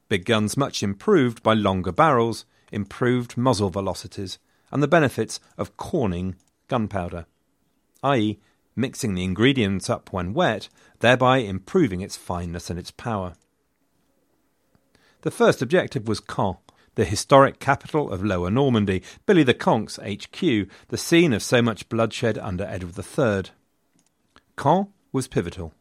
big 0.07 0.23
guns 0.23 0.55
much 0.55 0.81
improved 0.81 1.43
by 1.43 1.53
longer 1.53 1.91
barrels, 1.91 2.45
improved 2.71 3.35
muzzle 3.35 3.69
velocities, 3.69 4.39
and 4.71 4.81
the 4.81 4.87
benefits 4.87 5.41
of 5.57 5.75
corning 5.75 6.35
gunpowder, 6.69 7.25
i.e., 8.01 8.39
mixing 8.75 9.13
the 9.15 9.23
ingredients 9.23 9.89
up 9.89 10.11
when 10.11 10.33
wet, 10.33 10.69
thereby 10.99 11.37
improving 11.37 12.01
its 12.01 12.17
fineness 12.17 12.69
and 12.69 12.77
its 12.77 12.91
power. 12.91 13.33
The 15.21 15.31
first 15.31 15.61
objective 15.61 16.07
was 16.07 16.19
Caen, 16.19 16.57
the 16.95 17.05
historic 17.05 17.59
capital 17.59 18.11
of 18.11 18.23
Lower 18.23 18.49
Normandy, 18.49 19.03
Billy 19.25 19.43
the 19.43 19.53
Conk's 19.53 19.97
HQ, 19.97 20.39
the 20.87 20.97
scene 20.97 21.33
of 21.33 21.43
so 21.43 21.61
much 21.61 21.89
bloodshed 21.89 22.37
under 22.37 22.63
Edward 22.63 22.97
III. 22.97 23.51
Caen 24.57 24.87
was 25.11 25.27
pivotal. 25.27 25.73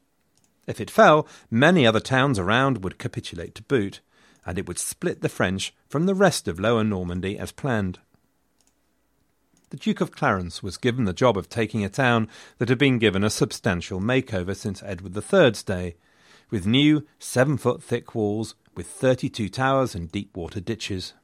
If 0.67 0.81
it 0.81 0.91
fell, 0.91 1.27
many 1.51 1.87
other 1.87 2.01
towns 2.01 2.39
around 2.39 2.83
would 2.83 2.99
capitulate 2.99 3.55
to 3.57 3.63
boot, 3.63 4.01
and 4.47 4.59
it 4.59 4.67
would 4.67 4.79
split 4.79 5.21
the 5.21 5.29
French 5.29 5.75
from 5.89 6.07
the 6.07 6.15
rest 6.15 6.49
of 6.49 6.59
Lower 6.59 6.85
Normandy 6.85 7.39
as 7.39 7.53
planned. 7.53 7.99
The 9.75 9.81
Duke 9.81 10.01
of 10.01 10.13
Clarence 10.13 10.63
was 10.63 10.77
given 10.77 11.05
the 11.05 11.13
job 11.13 11.37
of 11.37 11.49
taking 11.49 11.85
a 11.85 11.89
town 11.89 12.29
that 12.59 12.69
had 12.69 12.79
been 12.79 13.01
given 13.01 13.25
a 13.25 13.29
substantial 13.29 14.01
makeover 14.01 14.55
since 14.55 14.85
Edward 14.85 15.17
III's 15.17 15.65
day, 15.65 15.97
with 16.49 16.65
new 16.65 17.05
seven 17.19 17.57
foot 17.57 17.83
thick 17.83 18.15
walls 18.15 18.55
with 18.77 18.87
32 18.87 19.49
towers 19.49 19.97
and 19.97 20.13
deep 20.13 20.37
water 20.37 20.61
ditches. 20.61 21.15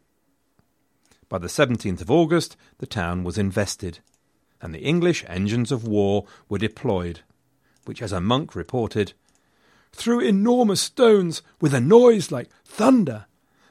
By 1.28 1.38
the 1.38 1.46
17th 1.46 2.00
of 2.00 2.10
August, 2.10 2.56
the 2.78 2.88
town 2.88 3.22
was 3.22 3.38
invested, 3.38 4.00
and 4.60 4.74
the 4.74 4.82
English 4.82 5.24
engines 5.28 5.70
of 5.70 5.86
war 5.86 6.26
were 6.48 6.58
deployed, 6.58 7.20
which, 7.84 8.02
as 8.02 8.10
a 8.10 8.20
monk 8.20 8.56
reported, 8.56 9.12
threw 9.92 10.18
enormous 10.18 10.80
stones 10.80 11.40
with 11.60 11.72
a 11.72 11.80
noise 11.80 12.32
like 12.32 12.50
thunder 12.64 13.26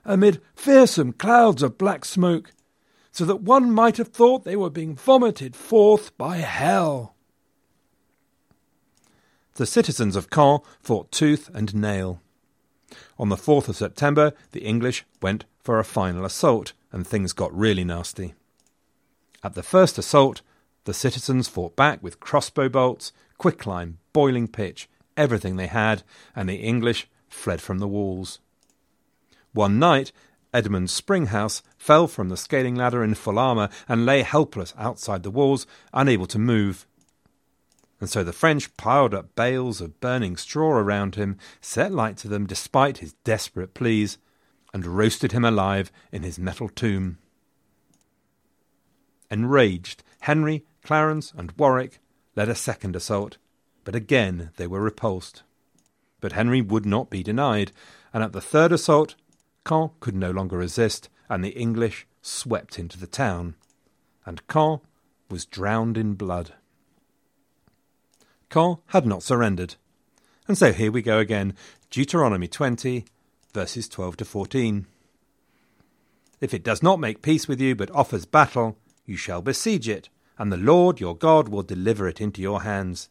amid 0.06 0.42
fearsome 0.56 1.12
clouds 1.12 1.62
of 1.62 1.78
black 1.78 2.06
smoke, 2.06 2.54
so 3.12 3.26
that 3.26 3.42
one 3.42 3.72
might 3.72 3.98
have 3.98 4.10
thought 4.10 4.44
they 4.44 4.56
were 4.56 4.70
being 4.70 4.96
vomited 4.96 5.56
forth 5.56 6.18
by 6.18 6.38
hell. 6.38 7.16
The 9.56 9.66
citizens 9.66 10.16
of 10.16 10.30
Caen 10.30 10.60
fought 10.82 11.12
tooth 11.12 11.50
and 11.54 11.76
nail. 11.76 12.22
On 13.18 13.30
the 13.30 13.36
4th 13.36 13.68
of 13.68 13.76
September, 13.76 14.34
the 14.52 14.62
English 14.62 15.06
went 15.22 15.46
for 15.62 15.80
a 15.80 15.84
final 15.84 16.24
assault, 16.24 16.74
and 16.92 17.06
things 17.06 17.34
got 17.34 17.54
really 17.56 17.84
nasty. 17.84 18.34
At 19.44 19.56
the 19.56 19.64
first 19.64 19.98
assault, 19.98 20.42
the 20.86 20.94
citizens 20.94 21.48
fought 21.48 21.76
back 21.76 22.02
with 22.02 22.20
crossbow 22.20 22.70
bolts, 22.70 23.12
quicklime, 23.38 24.00
boiling 24.14 24.48
pitch, 24.48 24.90
everything 25.18 25.56
they 25.56 25.68
had, 25.68 26.04
and 26.36 26.48
the 26.48 26.56
English 26.56 27.08
fled 27.28 27.62
from 27.62 27.80
the 27.80 27.88
walls. 27.88 28.40
One 29.54 29.80
night, 29.80 30.12
Edmund 30.54 30.90
Springhouse 30.90 31.62
fell 31.78 32.08
from 32.08 32.30
the 32.30 32.38
scaling 32.38 32.76
ladder 32.76 33.04
in 33.04 33.14
full 33.14 33.38
armour 33.38 33.70
and 33.88 34.06
lay 34.06 34.24
helpless 34.24 34.74
outside 34.78 35.24
the 35.24 35.32
walls, 35.32 35.68
unable 35.94 36.26
to 36.28 36.40
move. 36.40 36.88
And 38.00 38.10
so 38.10 38.24
the 38.24 38.34
French 38.34 38.76
piled 38.78 39.14
up 39.14 39.36
bales 39.36 39.82
of 39.82 40.00
burning 40.00 40.38
straw 40.38 40.72
around 40.72 41.16
him, 41.16 41.38
set 41.62 41.92
light 41.92 42.18
to 42.18 42.28
them 42.28 42.48
despite 42.48 43.00
his 43.00 43.14
desperate 43.24 43.74
pleas, 43.74 44.18
and 44.74 44.86
roasted 44.86 45.32
him 45.32 45.44
alive 45.44 45.92
in 46.12 46.24
his 46.24 46.40
metal 46.40 46.70
tomb. 46.70 47.18
Enraged, 49.30 50.04
Henry, 50.22 50.66
Clarence, 50.84 51.34
and 51.38 51.52
Warwick 51.54 52.00
led 52.36 52.50
a 52.50 52.56
second 52.56 52.96
assault, 52.96 53.38
but 53.84 53.96
again 53.96 54.52
they 54.58 54.66
were 54.66 54.82
repulsed. 54.82 55.44
But 56.22 56.32
Henry 56.32 56.62
would 56.62 56.86
not 56.86 57.10
be 57.10 57.22
denied, 57.22 57.72
and 58.14 58.24
at 58.24 58.32
the 58.32 58.42
third 58.42 58.72
assault, 58.72 59.16
Caen 59.70 59.92
could 60.00 60.16
no 60.16 60.32
longer 60.32 60.58
resist, 60.58 61.10
and 61.30 61.44
the 61.44 61.50
English 61.50 62.08
swept 62.24 62.80
into 62.80 62.98
the 62.98 63.06
town, 63.06 63.54
and 64.26 64.46
Caen 64.48 64.80
was 65.30 65.46
drowned 65.46 65.96
in 65.96 66.16
blood. 66.16 66.56
Caen 68.50 68.80
had 68.88 69.06
not 69.06 69.22
surrendered. 69.22 69.76
And 70.48 70.58
so 70.58 70.74
here 70.74 70.92
we 70.92 71.04
go 71.04 71.20
again 71.20 71.54
Deuteronomy 71.92 72.48
20, 72.48 73.06
verses 73.54 73.88
12 73.88 74.18
to 74.18 74.26
14. 74.26 74.88
If 76.42 76.52
it 76.52 76.64
does 76.64 76.82
not 76.82 77.00
make 77.00 77.22
peace 77.22 77.48
with 77.48 77.62
you, 77.62 77.76
but 77.76 77.92
offers 77.92 78.26
battle, 78.26 78.76
you 79.06 79.18
shall 79.18 79.44
besiege 79.44 79.88
it, 79.88 80.10
and 80.40 80.52
the 80.52 80.58
Lord 80.58 81.00
your 81.00 81.16
God 81.16 81.48
will 81.48 81.62
deliver 81.62 82.08
it 82.08 82.20
into 82.20 82.42
your 82.42 82.64
hands. 82.64 83.08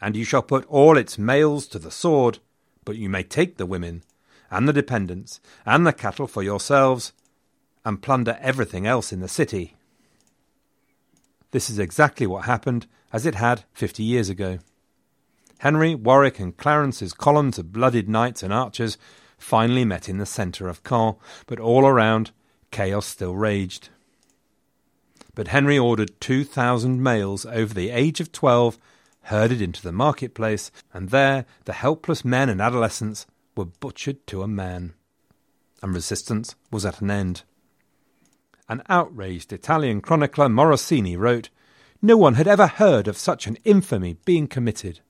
And 0.00 0.16
you 0.16 0.24
shall 0.24 0.42
put 0.42 0.66
all 0.66 0.96
its 0.96 1.18
males 1.18 1.68
to 1.68 1.78
the 1.78 1.92
sword, 1.92 2.40
but 2.84 2.96
you 2.96 3.08
may 3.08 3.22
take 3.22 3.58
the 3.58 3.66
women, 3.66 4.02
and 4.50 4.68
the 4.68 4.72
dependents, 4.72 5.40
and 5.64 5.86
the 5.86 5.92
cattle 5.92 6.26
for 6.26 6.42
yourselves, 6.42 7.12
and 7.84 8.02
plunder 8.02 8.38
everything 8.40 8.86
else 8.86 9.12
in 9.12 9.20
the 9.20 9.28
city. 9.28 9.74
This 11.52 11.70
is 11.70 11.78
exactly 11.78 12.26
what 12.26 12.44
happened 12.44 12.86
as 13.12 13.24
it 13.24 13.36
had 13.36 13.64
fifty 13.72 14.02
years 14.02 14.28
ago. 14.28 14.58
Henry, 15.58 15.94
Warwick, 15.94 16.38
and 16.38 16.56
Clarence's 16.56 17.12
columns 17.12 17.58
of 17.58 17.72
blooded 17.72 18.08
knights 18.08 18.42
and 18.42 18.52
archers 18.52 18.98
finally 19.38 19.84
met 19.84 20.08
in 20.08 20.18
the 20.18 20.26
centre 20.26 20.68
of 20.68 20.82
Caen, 20.82 21.16
but 21.46 21.60
all 21.60 21.86
around 21.86 22.30
chaos 22.70 23.06
still 23.06 23.34
raged. 23.34 23.88
But 25.34 25.48
Henry 25.48 25.78
ordered 25.78 26.20
two 26.20 26.44
thousand 26.44 27.02
males 27.02 27.46
over 27.46 27.72
the 27.72 27.90
age 27.90 28.20
of 28.20 28.32
twelve 28.32 28.78
herded 29.22 29.60
into 29.62 29.82
the 29.82 29.92
marketplace, 29.92 30.70
and 30.92 31.10
there 31.10 31.46
the 31.64 31.72
helpless 31.72 32.24
men 32.24 32.48
and 32.48 32.60
adolescents 32.60 33.26
were 33.56 33.64
butchered 33.64 34.26
to 34.28 34.42
a 34.42 34.48
man. 34.48 34.94
And 35.82 35.94
resistance 35.94 36.54
was 36.70 36.84
at 36.84 37.00
an 37.00 37.10
end. 37.10 37.42
An 38.68 38.82
outraged 38.88 39.52
Italian 39.52 40.00
chronicler 40.00 40.48
Morosini 40.48 41.16
wrote, 41.16 41.50
No 42.02 42.16
one 42.16 42.34
had 42.34 42.48
ever 42.48 42.66
heard 42.66 43.08
of 43.08 43.16
such 43.16 43.46
an 43.46 43.58
infamy 43.64 44.14
being 44.24 44.48
committed. 44.48 45.00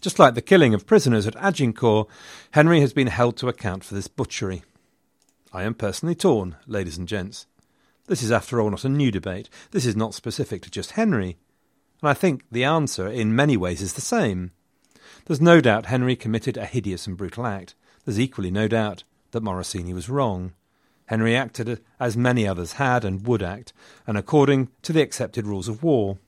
Just 0.00 0.18
like 0.18 0.34
the 0.34 0.42
killing 0.42 0.74
of 0.74 0.86
prisoners 0.86 1.26
at 1.26 1.36
Agincourt, 1.36 2.08
Henry 2.52 2.80
has 2.80 2.92
been 2.92 3.06
held 3.06 3.36
to 3.36 3.48
account 3.48 3.84
for 3.84 3.94
this 3.94 4.08
butchery. 4.08 4.64
I 5.52 5.62
am 5.62 5.74
personally 5.74 6.14
torn, 6.14 6.56
ladies 6.66 6.98
and 6.98 7.06
gents. 7.06 7.46
This 8.06 8.22
is, 8.22 8.32
after 8.32 8.60
all, 8.60 8.70
not 8.70 8.84
a 8.84 8.88
new 8.88 9.10
debate. 9.12 9.48
This 9.70 9.86
is 9.86 9.94
not 9.94 10.14
specific 10.14 10.62
to 10.62 10.70
just 10.70 10.92
Henry. 10.92 11.36
And 12.00 12.08
I 12.08 12.14
think 12.14 12.42
the 12.50 12.64
answer, 12.64 13.06
in 13.06 13.36
many 13.36 13.56
ways, 13.56 13.80
is 13.80 13.92
the 13.92 14.00
same. 14.00 14.50
There's 15.26 15.40
no 15.40 15.60
doubt 15.60 15.86
Henry 15.86 16.16
committed 16.16 16.56
a 16.56 16.66
hideous 16.66 17.06
and 17.06 17.16
brutal 17.16 17.46
act. 17.46 17.74
There's 18.04 18.18
equally 18.18 18.50
no 18.50 18.68
doubt 18.68 19.04
that 19.30 19.42
Morosini 19.42 19.94
was 19.94 20.08
wrong. 20.08 20.52
Henry 21.06 21.36
acted 21.36 21.80
as 22.00 22.16
many 22.16 22.46
others 22.46 22.74
had 22.74 23.04
and 23.04 23.26
would 23.26 23.42
act, 23.42 23.72
and 24.06 24.16
according 24.16 24.68
to 24.82 24.92
the 24.92 25.02
accepted 25.02 25.46
rules 25.46 25.68
of 25.68 25.82
war. 25.82 26.18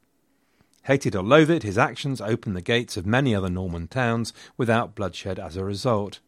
Hated 0.84 1.16
or 1.16 1.22
loathed, 1.22 1.62
his 1.62 1.78
actions 1.78 2.20
opened 2.20 2.54
the 2.54 2.60
gates 2.60 2.96
of 2.96 3.06
many 3.06 3.34
other 3.34 3.48
Norman 3.48 3.88
towns 3.88 4.32
without 4.56 4.94
bloodshed 4.94 5.38
as 5.38 5.56
a 5.56 5.64
result. 5.64 6.20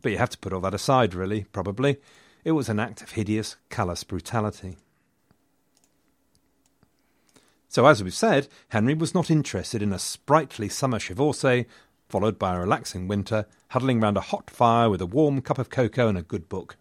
But 0.00 0.12
you 0.12 0.18
have 0.18 0.30
to 0.30 0.38
put 0.38 0.52
all 0.52 0.62
that 0.62 0.74
aside, 0.74 1.14
really, 1.14 1.44
probably. 1.52 1.98
It 2.42 2.52
was 2.52 2.70
an 2.70 2.80
act 2.80 3.02
of 3.02 3.10
hideous, 3.10 3.56
callous 3.68 4.02
brutality. 4.02 4.76
So, 7.68 7.86
as 7.86 8.02
we've 8.02 8.14
said, 8.14 8.48
Henry 8.70 8.94
was 8.94 9.14
not 9.14 9.30
interested 9.30 9.82
in 9.82 9.92
a 9.92 9.98
sprightly 9.98 10.68
summer 10.68 10.98
chevauchée, 10.98 11.66
followed 12.10 12.38
by 12.38 12.54
a 12.54 12.60
relaxing 12.60 13.06
winter, 13.06 13.46
huddling 13.68 14.00
round 14.00 14.16
a 14.16 14.20
hot 14.20 14.50
fire 14.50 14.90
with 14.90 15.00
a 15.00 15.06
warm 15.06 15.40
cup 15.40 15.58
of 15.58 15.70
cocoa 15.70 16.08
and 16.08 16.18
a 16.18 16.22
good 16.22 16.48
book. 16.48 16.76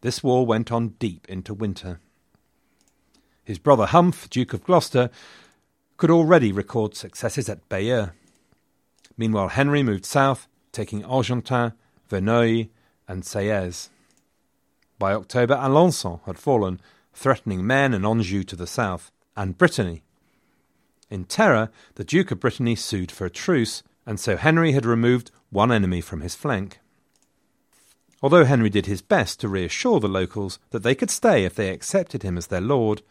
This 0.00 0.22
war 0.22 0.46
went 0.46 0.70
on 0.70 0.90
deep 1.00 1.28
into 1.28 1.52
winter. 1.52 2.00
His 3.44 3.58
brother 3.58 3.86
Humph, 3.86 4.30
Duke 4.30 4.52
of 4.52 4.64
Gloucester, 4.64 5.10
could 5.96 6.10
already 6.10 6.52
record 6.52 6.94
successes 6.94 7.48
at 7.48 7.68
Bayeux. 7.68 8.10
Meanwhile, 9.16 9.48
Henry 9.48 9.82
moved 9.82 10.06
south, 10.06 10.46
taking 10.70 11.04
Argentan, 11.04 11.72
Verneuil, 12.08 12.68
and 13.08 13.24
Sieyes. 13.24 13.90
By 14.98 15.12
October, 15.12 15.56
Alençon 15.56 16.20
had 16.26 16.38
fallen, 16.38 16.80
threatening 17.12 17.66
Maine 17.66 17.92
and 17.92 18.06
Anjou 18.06 18.44
to 18.44 18.56
the 18.56 18.66
south, 18.66 19.10
and 19.36 19.58
Brittany. 19.58 20.04
In 21.10 21.24
terror, 21.24 21.70
the 21.96 22.04
Duke 22.04 22.30
of 22.30 22.40
Brittany 22.40 22.74
sued 22.74 23.10
for 23.10 23.26
a 23.26 23.30
truce, 23.30 23.82
and 24.06 24.18
so 24.18 24.36
Henry 24.36 24.72
had 24.72 24.86
removed 24.86 25.30
one 25.50 25.72
enemy 25.72 26.00
from 26.00 26.20
his 26.20 26.34
flank. 26.34 26.78
Although 28.22 28.44
Henry 28.44 28.70
did 28.70 28.86
his 28.86 29.02
best 29.02 29.40
to 29.40 29.48
reassure 29.48 29.98
the 29.98 30.08
locals 30.08 30.58
that 30.70 30.82
they 30.82 30.94
could 30.94 31.10
stay 31.10 31.44
if 31.44 31.54
they 31.54 31.70
accepted 31.70 32.22
him 32.22 32.38
as 32.38 32.46
their 32.46 32.60
lord, 32.60 33.02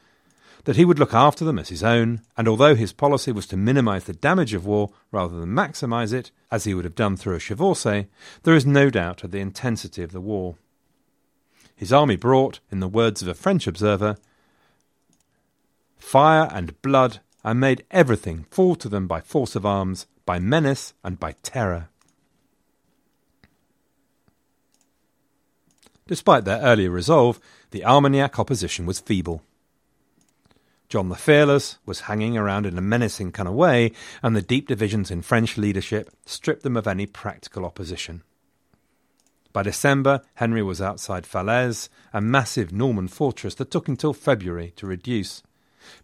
that 0.66 0.76
he 0.76 0.86
would 0.86 1.00
look 1.00 1.14
after 1.14 1.44
them 1.44 1.60
as 1.60 1.70
his 1.70 1.84
own, 1.84 2.22
and 2.38 2.48
although 2.48 2.76
his 2.76 2.94
policy 2.94 3.32
was 3.32 3.48
to 3.48 3.58
minimize 3.58 4.06
the 4.06 4.14
damage 4.14 4.54
of 4.54 4.66
war 4.66 4.92
rather 5.12 5.40
than 5.40 5.50
maximize 5.50 6.14
it, 6.14 6.32
as 6.52 6.64
he 6.64 6.74
would 6.74 6.86
have 6.86 6.96
done 6.96 7.18
through 7.18 7.36
a 7.36 7.40
chevauchée, 7.40 8.08
there 8.44 8.56
is 8.56 8.66
no 8.66 8.90
doubt 8.90 9.24
of 9.24 9.32
the 9.32 9.40
intensity 9.40 10.04
of 10.04 10.12
the 10.12 10.22
war. 10.22 10.56
His 11.76 11.92
army 11.92 12.16
brought, 12.16 12.60
in 12.72 12.80
the 12.80 12.88
words 12.88 13.22
of 13.22 13.28
a 13.28 13.34
French 13.34 13.66
observer, 13.66 14.18
fire 15.98 16.48
and 16.54 16.80
blood, 16.82 17.20
and 17.44 17.60
made 17.60 17.84
everything 17.90 18.46
fall 18.52 18.76
to 18.76 18.88
them 18.88 19.08
by 19.08 19.20
force 19.20 19.56
of 19.56 19.66
arms, 19.66 20.06
by 20.32 20.40
menace, 20.40 20.94
and 21.04 21.20
by 21.20 21.34
terror. 21.44 21.90
Despite 26.08 26.46
their 26.46 26.62
earlier 26.62 26.90
resolve, 26.90 27.38
the 27.72 27.84
Armagnac 27.84 28.40
opposition 28.40 28.86
was 28.86 29.02
feeble. 29.02 29.44
John 30.88 31.10
the 31.10 31.18
Fearless 31.18 31.80
was 31.86 32.08
hanging 32.08 32.38
around 32.38 32.66
in 32.66 32.78
a 32.78 32.82
menacing 32.82 33.34
kind 33.34 33.50
of 33.50 33.56
way, 33.56 33.92
and 34.24 34.34
the 34.34 34.42
deep 34.42 34.70
divisions 34.70 35.12
in 35.12 35.22
French 35.22 35.58
leadership 35.58 36.10
stripped 36.26 36.64
them 36.64 36.78
of 36.78 36.88
any 36.88 37.06
practical 37.06 37.66
opposition. 37.66 38.24
By 39.52 39.64
December, 39.64 40.22
Henry 40.36 40.64
was 40.64 40.82
outside 40.82 41.26
Falaise, 41.26 41.90
a 42.14 42.22
massive 42.22 42.72
Norman 42.72 43.10
fortress 43.10 43.56
that 43.56 43.70
took 43.70 43.90
until 43.90 44.14
February 44.14 44.72
to 44.78 44.88
reduce. 44.88 45.44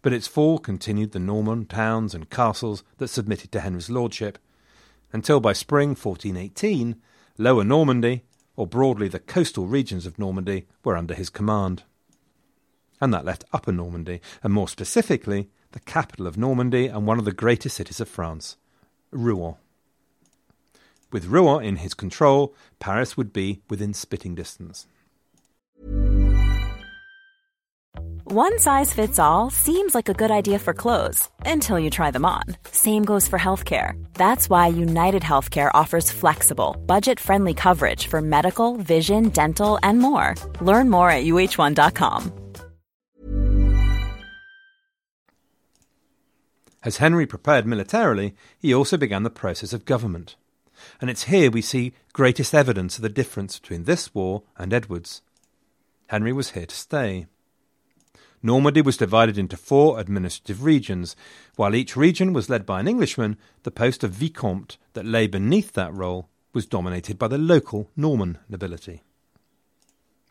But 0.02 0.14
its 0.14 0.28
fall 0.28 0.60
continued 0.60 1.12
the 1.12 1.20
Norman 1.20 1.66
towns 1.66 2.14
and 2.14 2.30
castles 2.30 2.84
that 2.98 3.08
submitted 3.08 3.52
to 3.52 3.60
Henry's 3.60 3.90
lordship, 3.90 4.38
until 5.14 5.40
by 5.40 5.54
spring 5.54 5.90
1418, 5.90 6.96
Lower 7.38 7.64
Normandy, 7.64 8.24
or 8.56 8.68
broadly 8.68 9.08
the 9.08 9.20
coastal 9.20 9.68
regions 9.68 10.06
of 10.06 10.20
Normandy, 10.20 10.68
were 10.84 10.98
under 10.98 11.14
his 11.14 11.30
command 11.30 11.84
and 13.00 13.14
that 13.14 13.26
left 13.26 13.46
Upper 13.54 13.72
Normandy, 13.72 14.22
and 14.44 14.54
more 14.54 14.68
specifically, 14.68 15.50
the 15.72 15.80
capital 15.80 16.28
of 16.28 16.38
Normandy 16.38 16.88
and 16.88 17.06
one 17.06 17.20
of 17.20 17.26
the 17.26 17.32
greatest 17.32 17.76
cities 17.76 18.00
of 18.00 18.10
France, 18.10 18.58
Rouen. 19.12 19.56
With 21.12 21.26
Rouen 21.26 21.64
in 21.64 21.78
his 21.78 21.94
control, 21.94 22.54
Paris 22.80 23.16
would 23.16 23.32
be 23.32 23.62
within 23.70 23.94
spitting 23.94 24.36
distance. 24.36 24.88
One 28.30 28.60
size 28.60 28.92
fits 28.92 29.20
all 29.20 29.50
seems 29.50 29.96
like 29.96 30.10
a 30.10 30.14
good 30.14 30.32
idea 30.32 30.60
for 30.60 30.74
clothes 30.74 31.30
until 31.46 31.80
you 31.80 31.90
try 31.90 32.12
them 32.12 32.26
on. 32.26 32.44
Same 32.72 33.06
goes 33.06 33.26
for 33.26 33.40
healthcare. 33.40 33.96
That's 34.16 34.50
why 34.50 34.68
United 34.68 35.22
Healthcare 35.22 35.72
offers 35.74 36.12
flexible, 36.12 36.76
budget 36.86 37.22
friendly 37.22 37.54
coverage 37.54 38.08
for 38.08 38.20
medical, 38.20 38.76
vision, 38.76 39.30
dental, 39.30 39.80
and 39.82 40.00
more. 40.00 40.36
Learn 40.60 40.90
more 40.90 41.10
at 41.10 41.24
uh1.com. 41.24 42.34
As 46.84 46.98
Henry 46.98 47.26
prepared 47.26 47.66
militarily, 47.66 48.36
he 48.60 48.74
also 48.74 48.98
began 48.98 49.24
the 49.24 49.30
process 49.30 49.72
of 49.72 49.86
government. 49.86 50.36
And 51.00 51.10
it's 51.10 51.24
here 51.32 51.50
we 51.50 51.62
see 51.62 51.94
greatest 52.12 52.54
evidence 52.54 52.98
of 52.98 53.04
the 53.04 53.08
difference 53.08 53.58
between 53.58 53.86
this 53.86 54.14
war 54.14 54.44
and 54.58 54.74
Edward's. 54.74 55.22
Henry 56.08 56.34
was 56.34 56.52
here 56.52 56.66
to 56.66 56.76
stay. 56.76 57.28
Normandy 58.44 58.82
was 58.82 58.98
divided 58.98 59.38
into 59.38 59.58
four 59.58 60.00
administrative 60.00 60.64
regions. 60.64 61.16
While 61.56 61.76
each 61.76 61.98
region 61.98 62.34
was 62.34 62.50
led 62.50 62.66
by 62.66 62.80
an 62.80 62.88
Englishman, 62.88 63.38
the 63.64 63.72
post 63.72 64.04
of 64.04 64.12
Vicomte 64.12 64.78
that 64.94 65.06
lay 65.06 65.28
beneath 65.28 65.74
that 65.74 65.94
role 65.94 66.30
was 66.54 66.66
dominated 66.66 67.18
by 67.18 67.28
the 67.28 67.38
local 67.38 67.90
Norman 67.96 68.38
nobility. 68.48 69.04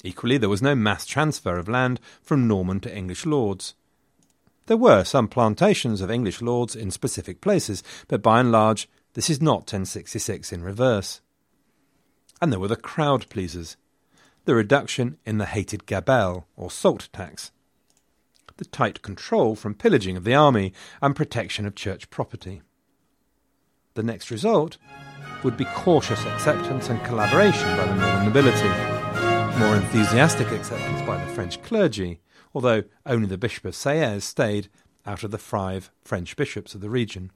Equally, 0.04 0.38
there 0.38 0.48
was 0.48 0.62
no 0.62 0.74
mass 0.74 1.04
transfer 1.04 1.58
of 1.58 1.68
land 1.68 2.00
from 2.22 2.46
Norman 2.46 2.80
to 2.80 2.96
English 2.96 3.26
lords. 3.26 3.74
There 4.66 4.76
were 4.76 5.04
some 5.04 5.28
plantations 5.28 6.00
of 6.00 6.10
English 6.10 6.40
lords 6.40 6.76
in 6.76 6.90
specific 6.90 7.40
places, 7.40 7.82
but 8.08 8.22
by 8.22 8.40
and 8.40 8.52
large, 8.52 8.88
this 9.14 9.30
is 9.30 9.40
not 9.40 9.60
1066 9.60 10.52
in 10.52 10.62
reverse. 10.62 11.20
And 12.40 12.52
there 12.52 12.60
were 12.60 12.68
the 12.68 12.76
crowd 12.76 13.28
pleasers, 13.30 13.76
the 14.44 14.54
reduction 14.54 15.18
in 15.24 15.38
the 15.38 15.46
hated 15.46 15.86
gabelle, 15.86 16.46
or 16.56 16.70
salt 16.70 17.08
tax, 17.12 17.50
the 18.56 18.64
tight 18.64 19.02
control 19.02 19.54
from 19.54 19.74
pillaging 19.74 20.16
of 20.16 20.24
the 20.24 20.34
army 20.34 20.72
and 21.02 21.16
protection 21.16 21.66
of 21.66 21.74
church 21.74 22.10
property. 22.10 22.62
The 23.94 24.02
next 24.02 24.30
result 24.30 24.78
would 25.42 25.56
be 25.56 25.64
cautious 25.66 26.24
acceptance 26.26 26.88
and 26.88 27.02
collaboration 27.04 27.76
by 27.76 27.86
the 27.86 27.94
northern 27.94 28.26
nobility, 28.26 28.68
more 29.58 29.76
enthusiastic 29.76 30.50
acceptance 30.50 31.02
by 31.06 31.22
the 31.22 31.32
French 31.32 31.62
clergy, 31.62 32.20
although 32.54 32.84
only 33.04 33.26
the 33.26 33.38
Bishop 33.38 33.64
of 33.64 33.74
Séez 33.74 34.22
stayed 34.22 34.68
out 35.06 35.22
of 35.22 35.30
the 35.30 35.38
five 35.38 35.90
French 36.02 36.36
bishops 36.36 36.74
of 36.74 36.80
the 36.80 36.90
region. 36.90 37.30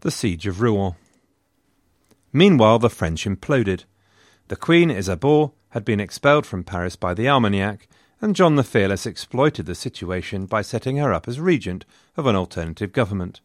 The 0.00 0.10
Siege 0.10 0.46
of 0.46 0.60
Rouen. 0.60 0.96
Meanwhile, 2.32 2.80
the 2.80 2.90
French 2.90 3.24
imploded. 3.24 3.84
The 4.48 4.56
Queen 4.56 4.90
Isabeau 4.90 5.54
had 5.70 5.86
been 5.86 6.00
expelled 6.00 6.44
from 6.44 6.64
Paris 6.64 6.96
by 6.96 7.14
the 7.14 7.28
Armagnac, 7.28 7.88
and 8.20 8.36
John 8.36 8.56
the 8.56 8.62
Fearless 8.62 9.06
exploited 9.06 9.64
the 9.64 9.74
situation 9.74 10.44
by 10.44 10.60
setting 10.60 10.98
her 10.98 11.14
up 11.14 11.26
as 11.26 11.40
regent 11.40 11.86
of 12.16 12.26
an 12.26 12.36
alternative 12.36 12.92
government. 12.92 13.40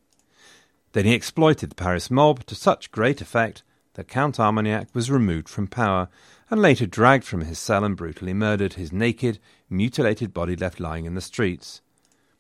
Then 0.92 1.06
he 1.06 1.14
exploited 1.14 1.70
the 1.70 1.76
Paris 1.76 2.12
mob 2.12 2.46
to 2.48 2.56
such 2.56 2.92
great 2.92 3.22
effect 3.22 3.64
that 3.94 4.10
Count 4.10 4.42
Armagnac 4.42 4.90
was 4.94 5.10
removed 5.10 5.48
from 5.48 5.68
power 5.68 6.10
and 6.50 6.62
later 6.62 6.86
dragged 6.86 7.24
from 7.24 7.42
his 7.42 7.60
cell 7.60 7.86
and 7.86 7.96
brutally 7.96 8.34
murdered, 8.34 8.74
his 8.74 8.92
naked, 8.92 9.40
mutilated 9.70 10.34
body 10.34 10.56
left 10.56 10.80
lying 10.82 11.06
in 11.06 11.16
the 11.16 11.22
streets, 11.22 11.82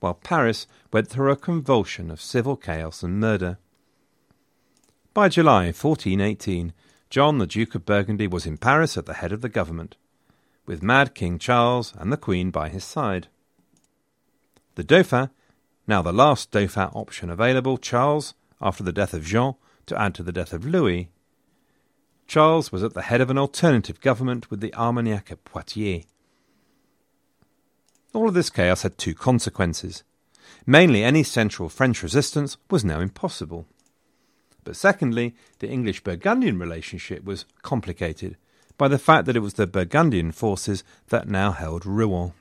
while 0.01 0.13
Paris 0.13 0.67
went 0.91 1.07
through 1.07 1.31
a 1.31 1.37
convulsion 1.37 2.11
of 2.11 2.21
civil 2.21 2.57
chaos 2.57 3.03
and 3.03 3.19
murder. 3.19 3.57
By 5.13 5.29
July 5.29 5.65
1418, 5.65 6.73
John 7.09 7.39
the 7.39 7.47
Duke 7.47 7.73
of 7.73 7.85
Burgundy 7.85 8.27
was 8.27 8.45
in 8.45 8.57
Paris 8.57 8.95
at 8.95 9.07
the 9.07 9.15
head 9.15 9.31
of 9.31 9.41
the 9.41 9.49
government 9.49 9.95
with 10.67 10.83
mad 10.83 11.15
King 11.15 11.39
Charles 11.39 11.95
and 11.97 12.13
the 12.13 12.17
Queen 12.17 12.51
by 12.51 12.69
his 12.69 12.83
side. 12.83 13.27
The 14.75 14.83
Dauphin, 14.83 15.31
now 15.87 16.03
the 16.03 16.13
last 16.13 16.51
Dauphin 16.51 16.91
option 16.93 17.31
available, 17.31 17.79
Charles, 17.79 18.35
after 18.61 18.83
the 18.83 18.93
death 18.93 19.15
of 19.15 19.25
Jean, 19.25 19.55
to 19.87 19.99
add 19.99 20.13
to 20.13 20.21
the 20.21 20.31
death 20.31 20.53
of 20.53 20.63
Louis. 20.63 21.09
Charles 22.27 22.71
was 22.71 22.83
at 22.83 22.93
the 22.93 23.01
head 23.01 23.21
of 23.21 23.31
an 23.31 23.39
alternative 23.39 23.99
government 24.01 24.51
with 24.51 24.59
the 24.59 24.71
Armagnac 24.75 25.31
at 25.31 25.43
Poitiers. 25.43 26.05
All 28.13 28.27
of 28.27 28.35
this 28.35 28.51
chaos 28.51 28.83
had 28.83 28.99
two 28.99 29.15
consequences. 29.15 30.03
Mainly, 30.67 31.03
any 31.03 31.23
central 31.23 31.69
French 31.69 32.03
resistance 32.03 32.57
was 32.69 32.85
now 32.85 32.99
impossible. 32.99 33.65
But 34.63 34.75
secondly, 34.75 35.35
the 35.59 35.69
English 35.69 36.03
Burgundian 36.03 36.59
relationship 36.59 37.23
was 37.23 37.45
complicated 37.61 38.37
by 38.77 38.87
the 38.87 38.99
fact 38.99 39.25
that 39.25 39.35
it 39.35 39.41
was 39.41 39.55
the 39.55 39.67
Burgundian 39.67 40.31
forces 40.31 40.83
that 41.09 41.27
now 41.27 41.51
held 41.51 41.85
Rouen. 41.85 42.33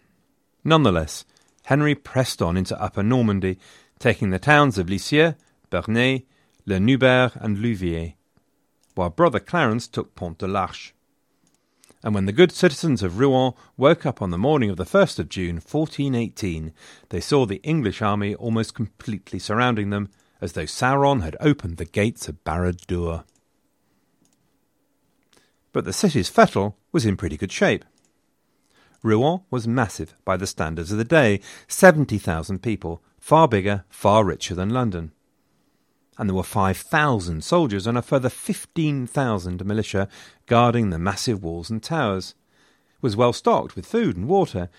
Nonetheless, 0.65 1.25
Henry 1.65 1.95
pressed 1.95 2.41
on 2.41 2.57
into 2.57 2.81
Upper 2.81 3.03
Normandy, 3.03 3.59
taking 3.99 4.31
the 4.31 4.39
towns 4.39 4.79
of 4.79 4.89
Lisieux, 4.89 5.35
Bernay, 5.71 6.25
Le 6.65 6.79
Neubourg, 6.79 7.33
and 7.37 7.59
Louviers, 7.59 8.15
while 8.95 9.11
brother 9.11 9.41
Clarence 9.41 9.87
took 9.89 10.15
Pont 10.15 10.39
de 10.39 10.47
l'Arche. 10.47 10.95
And 12.03 12.15
when 12.15 12.27
the 12.27 12.33
good 12.33 12.53
citizens 12.53 13.03
of 13.03 13.19
Rouen 13.19 13.55
woke 13.77 14.07
up 14.07 14.23
on 14.23 14.31
the 14.31 14.39
morning 14.39 14.71
of 14.71 14.77
the 14.77 14.85
1st 14.85 15.19
of 15.19 15.29
June, 15.29 15.57
1418, 15.57 16.73
they 17.09 17.21
saw 17.21 17.45
the 17.45 17.61
English 17.65 18.01
army 18.01 18.35
almost 18.37 18.75
completely 18.75 19.39
surrounding 19.39 19.91
them, 19.91 20.09
as 20.41 20.53
though 20.53 20.65
Sauron 20.65 21.23
had 21.23 21.37
opened 21.41 21.77
the 21.77 21.85
gates 21.85 22.29
of 22.29 22.43
Barad-dûr 22.45 23.25
but 25.73 25.85
the 25.85 25.93
city's 25.93 26.29
fettle 26.29 26.77
was 26.93 27.07
in 27.07 27.17
pretty 27.17 27.37
good 27.37 27.53
shape. 27.53 27.85
Rouen 29.05 29.43
was 29.51 29.69
massive 29.69 30.15
by 30.25 30.37
the 30.37 30.47
standards 30.47 30.91
of 30.91 30.99
the 30.99 31.05
day 31.05 31.41
70,000 31.69 32.61
people, 32.63 33.01
far 33.21 33.47
bigger, 33.47 33.85
far 33.89 34.25
richer 34.25 34.55
than 34.55 34.71
London. 34.71 35.13
And 36.17 36.29
there 36.29 36.35
were 36.35 36.43
5,000 36.43 37.45
soldiers 37.45 37.87
and 37.87 37.97
a 37.97 38.03
further 38.03 38.29
15,000 38.29 39.65
militia 39.65 40.09
guarding 40.47 40.91
the 40.91 40.99
massive 40.99 41.45
walls 41.45 41.71
and 41.71 41.81
towers. 41.81 42.35
It 42.97 43.03
was 43.03 43.15
well 43.15 43.33
stocked 43.33 43.77
with 43.77 43.87
food 43.87 44.17
and 44.17 44.27
water, 44.27 44.71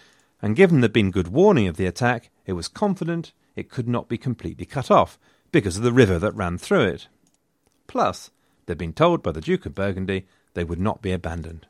and 0.42 0.56
given 0.56 0.82
there'd 0.82 0.92
been 0.92 1.12
good 1.12 1.30
warning 1.30 1.68
of 1.68 1.78
the 1.78 1.86
attack, 1.86 2.30
it 2.46 2.54
was 2.54 2.68
confident 2.68 3.32
it 3.56 3.70
could 3.70 3.88
not 3.88 4.10
be 4.10 4.18
completely 4.18 4.66
cut 4.66 4.92
off 4.92 5.18
because 5.52 5.78
of 5.78 5.84
the 5.84 5.92
river 5.92 6.20
that 6.20 6.36
ran 6.36 6.58
through 6.58 6.84
it. 6.84 7.08
Plus, 7.88 8.32
they'd 8.66 8.78
been 8.78 8.94
told 8.94 9.24
by 9.24 9.32
the 9.32 9.42
Duke 9.42 9.66
of 9.66 9.76
Burgundy 9.76 10.26
they 10.54 10.64
would 10.64 10.80
not 10.80 11.02
be 11.02 11.12
abandoned. 11.12 11.68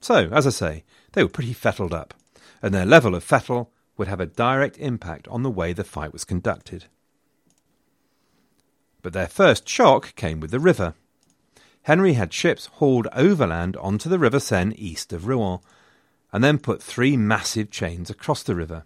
So, 0.00 0.28
as 0.32 0.46
I 0.46 0.50
say, 0.50 0.84
they 1.12 1.22
were 1.22 1.30
pretty 1.30 1.52
fettled 1.52 1.94
up, 1.94 2.14
and 2.62 2.74
their 2.74 2.84
level 2.84 3.14
of 3.14 3.24
fettle 3.24 3.70
would 3.96 4.08
have 4.08 4.20
a 4.20 4.26
direct 4.26 4.76
impact 4.78 5.26
on 5.28 5.42
the 5.42 5.50
way 5.50 5.72
the 5.72 5.84
fight 5.84 6.12
was 6.12 6.24
conducted. 6.24 6.86
But 9.02 9.12
their 9.12 9.28
first 9.28 9.68
shock 9.68 10.14
came 10.14 10.40
with 10.40 10.50
the 10.50 10.60
river. 10.60 10.94
Henry 11.82 12.14
had 12.14 12.32
ships 12.32 12.66
hauled 12.66 13.08
overland 13.12 13.76
onto 13.76 14.08
the 14.08 14.18
River 14.18 14.40
Seine 14.40 14.74
east 14.76 15.12
of 15.12 15.26
Rouen, 15.26 15.60
and 16.32 16.42
then 16.42 16.58
put 16.58 16.82
three 16.82 17.16
massive 17.16 17.70
chains 17.70 18.10
across 18.10 18.42
the 18.42 18.54
river. 18.54 18.84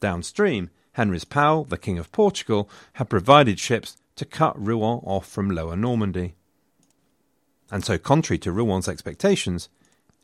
Downstream, 0.00 0.70
Henry's 0.92 1.24
pal, 1.24 1.64
the 1.64 1.78
King 1.78 1.98
of 1.98 2.12
Portugal, 2.12 2.68
had 2.94 3.08
provided 3.08 3.58
ships 3.58 3.96
to 4.16 4.24
cut 4.24 4.60
Rouen 4.60 5.00
off 5.04 5.26
from 5.26 5.50
Lower 5.50 5.76
Normandy 5.76 6.34
and 7.70 7.84
so 7.84 7.98
contrary 7.98 8.38
to 8.38 8.52
Rouen's 8.52 8.88
expectations, 8.88 9.68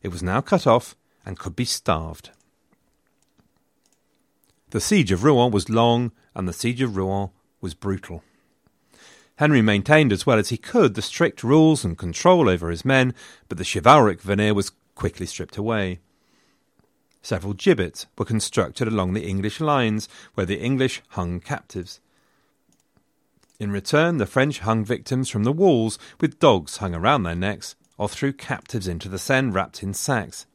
it 0.03 0.09
was 0.09 0.23
now 0.23 0.41
cut 0.41 0.67
off 0.67 0.97
and 1.25 1.39
could 1.39 1.55
be 1.55 1.65
starved. 1.65 2.31
The 4.71 4.81
siege 4.81 5.13
of 5.13 5.23
Rouen 5.23 5.53
was 5.53 5.71
long, 5.71 6.13
and 6.35 6.49
the 6.49 6.53
siege 6.53 6.83
of 6.83 6.97
Rouen 6.97 7.31
was 7.61 7.75
brutal. 7.75 8.25
Henry 9.37 9.63
maintained 9.63 10.13
as 10.13 10.27
well 10.27 10.39
as 10.39 10.49
he 10.49 10.57
could 10.57 10.95
the 10.95 11.03
strict 11.03 11.45
rules 11.45 11.85
and 11.85 11.97
control 11.97 12.49
over 12.49 12.71
his 12.71 12.85
men, 12.85 13.15
but 13.49 13.59
the 13.59 13.65
chivalric 13.65 14.21
veneer 14.21 14.55
was 14.55 14.73
quickly 14.95 15.27
stripped 15.27 15.57
away. 15.57 16.01
Several 17.27 17.55
gibbets 17.55 18.07
were 18.17 18.25
constructed 18.25 18.87
along 18.87 19.13
the 19.13 19.27
English 19.27 19.59
lines, 19.59 20.09
where 20.35 20.47
the 20.47 20.61
English 20.61 21.03
hung 21.09 21.41
captives. 21.41 21.99
In 23.59 23.73
return, 23.73 24.19
the 24.19 24.27
French 24.27 24.61
hung 24.61 24.85
victims 24.85 25.29
from 25.29 25.43
the 25.43 25.51
walls 25.51 25.99
with 26.21 26.39
dogs 26.39 26.77
hung 26.77 26.95
around 26.95 27.25
their 27.25 27.35
necks 27.35 27.75
or 27.99 28.09
threw 28.09 28.33
captives 28.33 28.87
into 28.87 29.09
the 29.09 29.19
Seine 29.19 29.51
wrapped 29.51 29.83
in 29.83 29.93
sacks. 29.93 30.47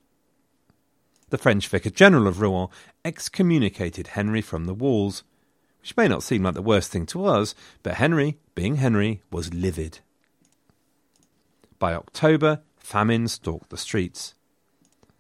The 1.30 1.38
French 1.38 1.68
Vicar 1.68 1.90
General 1.90 2.26
of 2.26 2.40
Rouen 2.40 2.70
excommunicated 3.04 4.08
Henry 4.08 4.42
from 4.42 4.64
the 4.64 4.74
walls, 4.74 5.26
which 5.82 5.98
may 5.98 6.08
not 6.08 6.24
seem 6.24 6.44
like 6.44 6.54
the 6.54 6.62
worst 6.62 6.90
thing 6.90 7.06
to 7.08 7.26
us, 7.26 7.54
but 7.84 7.96
Henry, 7.96 8.38
being 8.56 8.78
Henry, 8.78 9.22
was 9.30 9.54
livid. 9.54 10.00
By 11.80 11.94
October, 11.94 12.62
famine 12.78 13.28
stalked 13.28 13.72
the 13.72 13.78
streets. 13.78 14.36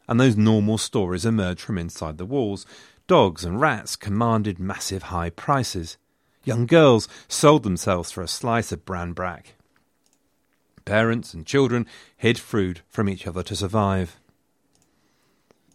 And 0.07 0.19
those 0.19 0.35
normal 0.35 0.77
stories 0.77 1.25
emerged 1.25 1.61
from 1.61 1.77
inside 1.77 2.17
the 2.17 2.25
walls. 2.25 2.65
Dogs 3.07 3.45
and 3.45 3.59
rats 3.59 3.95
commanded 3.95 4.59
massive 4.59 5.03
high 5.03 5.29
prices. 5.29 5.97
Young 6.43 6.65
girls 6.65 7.07
sold 7.27 7.63
themselves 7.63 8.11
for 8.11 8.21
a 8.21 8.27
slice 8.27 8.71
of 8.71 8.85
bran 8.85 9.13
brack. 9.13 9.55
Parents 10.85 11.33
and 11.33 11.45
children 11.45 11.85
hid 12.17 12.39
food 12.39 12.81
from 12.89 13.07
each 13.07 13.27
other 13.27 13.43
to 13.43 13.55
survive. 13.55 14.17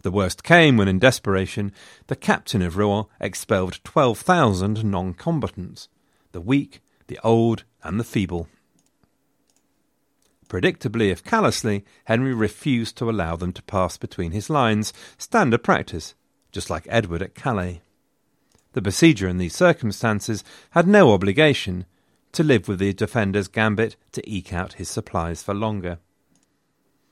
The 0.03 0.11
worst 0.11 0.43
came 0.43 0.77
when, 0.77 0.87
in 0.87 0.99
desperation, 0.99 1.71
the 2.07 2.15
captain 2.15 2.61
of 2.61 2.77
Rouen 2.77 3.05
expelled 3.19 3.79
12,000 3.83 4.83
non 4.83 5.13
combatants 5.13 5.89
the 6.31 6.41
weak, 6.41 6.81
the 7.07 7.19
old, 7.23 7.63
and 7.83 7.99
the 7.99 8.03
feeble. 8.03 8.47
Predictably, 10.47 11.11
if 11.11 11.23
callously, 11.23 11.83
Henry 12.05 12.33
refused 12.33 12.97
to 12.97 13.09
allow 13.09 13.35
them 13.35 13.51
to 13.53 13.63
pass 13.63 13.97
between 13.97 14.31
his 14.31 14.49
lines, 14.49 14.93
standard 15.17 15.63
practice, 15.63 16.15
just 16.51 16.69
like 16.69 16.87
Edward 16.89 17.21
at 17.21 17.35
Calais. 17.35 17.81
The 18.73 18.81
besieger 18.81 19.29
in 19.29 19.37
these 19.37 19.55
circumstances 19.55 20.43
had 20.71 20.87
no 20.87 21.11
obligation 21.11 21.85
to 22.31 22.43
live 22.43 22.67
with 22.67 22.79
the 22.79 22.93
defender's 22.93 23.47
gambit 23.47 23.95
to 24.11 24.29
eke 24.29 24.53
out 24.53 24.73
his 24.73 24.89
supplies 24.89 25.41
for 25.43 25.53
longer. 25.53 25.99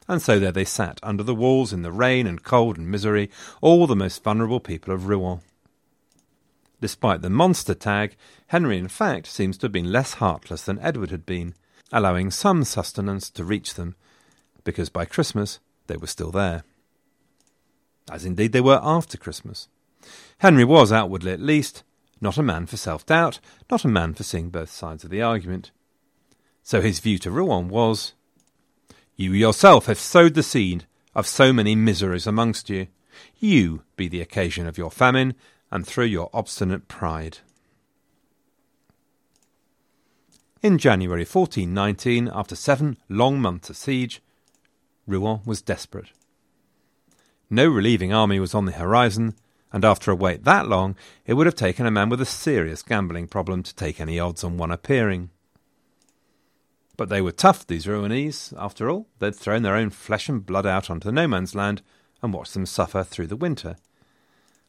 And 0.08 0.22
so 0.22 0.40
there 0.40 0.52
they 0.52 0.66
sat 0.66 1.00
under 1.02 1.24
the 1.24 1.36
walls 1.36 1.74
in 1.74 1.82
the 1.82 1.92
rain 1.92 2.28
and 2.28 2.44
cold 2.44 2.78
and 2.78 2.90
misery, 2.90 3.32
all 3.62 3.88
the 3.88 3.96
most 3.96 4.24
vulnerable 4.24 4.60
people 4.60 4.94
of 4.94 5.08
Rouen. 5.08 5.42
Despite 6.80 7.22
the 7.22 7.30
monster 7.30 7.74
tag, 7.74 8.16
Henry 8.48 8.78
in 8.78 8.88
fact 8.88 9.28
seems 9.28 9.58
to 9.58 9.66
have 9.66 9.72
been 9.72 9.92
less 9.92 10.16
heartless 10.16 10.64
than 10.64 10.78
Edward 10.80 11.10
had 11.10 11.26
been, 11.26 11.56
allowing 11.92 12.32
some 12.32 12.64
sustenance 12.64 13.30
to 13.30 13.44
reach 13.44 13.76
them, 13.76 13.96
because 14.64 14.90
by 14.90 15.06
Christmas 15.06 15.60
they 15.88 15.98
were 15.98 16.08
still 16.08 16.32
there. 16.32 16.64
As 18.12 18.26
indeed 18.26 18.52
they 18.52 18.62
were 18.62 18.80
after 18.84 19.18
Christmas. 19.18 19.68
Henry 20.40 20.64
was, 20.64 20.92
outwardly 20.92 21.32
at 21.32 21.40
least, 21.40 21.84
not 22.22 22.38
a 22.38 22.44
man 22.44 22.66
for 22.66 22.78
self 22.78 23.06
doubt, 23.06 23.40
not 23.70 23.86
a 23.86 23.90
man 23.90 24.14
for 24.14 24.24
seeing 24.24 24.50
both 24.50 24.70
sides 24.70 25.04
of 25.04 25.10
the 25.10 25.22
argument. 25.22 25.72
So 26.64 26.82
his 26.82 27.00
view 27.00 27.18
to 27.20 27.32
Rouen 27.32 27.70
was 27.70 28.14
You 29.16 29.32
yourself 29.32 29.86
have 29.86 30.00
sowed 30.00 30.34
the 30.34 30.44
seed 30.44 30.86
of 31.14 31.28
so 31.28 31.54
many 31.54 31.76
miseries 31.76 32.28
amongst 32.28 32.70
you. 32.70 32.88
You 33.38 33.84
be 33.96 34.08
the 34.08 34.22
occasion 34.22 34.68
of 34.68 34.78
your 34.78 34.92
famine, 34.92 35.36
and 35.72 35.86
through 35.86 36.06
your 36.06 36.30
obstinate 36.34 36.88
pride. 36.88 37.40
In 40.66 40.80
January 40.80 41.26
1419, 41.26 42.28
after 42.34 42.56
seven 42.56 42.98
long 43.08 43.40
months 43.40 43.70
of 43.70 43.78
siege, 43.78 44.20
Rouen 45.06 45.42
was 45.46 45.62
desperate. 45.62 46.08
No 47.52 47.68
relieving 47.68 48.12
army 48.12 48.40
was 48.40 48.56
on 48.56 48.66
the 48.66 48.72
horizon, 48.72 49.36
and 49.72 49.86
after 49.86 50.10
a 50.10 50.16
wait 50.16 50.44
that 50.44 50.68
long, 50.68 50.96
it 51.28 51.36
would 51.36 51.46
have 51.46 51.54
taken 51.54 51.86
a 51.86 51.92
man 51.92 52.10
with 52.10 52.20
a 52.20 52.26
serious 52.26 52.82
gambling 52.82 53.28
problem 53.28 53.62
to 53.62 53.76
take 53.76 54.02
any 54.02 54.20
odds 54.20 54.44
on 54.44 54.58
one 54.58 54.72
appearing. 54.72 55.30
But 56.98 57.10
they 57.10 57.22
were 57.22 57.32
tough, 57.32 57.68
these 57.68 57.86
Rouennese. 57.88 58.52
After 58.58 58.90
all, 58.90 59.06
they'd 59.20 59.36
thrown 59.36 59.62
their 59.62 59.76
own 59.76 59.92
flesh 59.92 60.28
and 60.28 60.44
blood 60.44 60.66
out 60.66 60.90
onto 60.90 61.12
no 61.12 61.28
man's 61.28 61.54
land 61.54 61.84
and 62.24 62.34
watched 62.34 62.56
them 62.56 62.66
suffer 62.66 63.04
through 63.04 63.28
the 63.28 63.36
winter. 63.36 63.76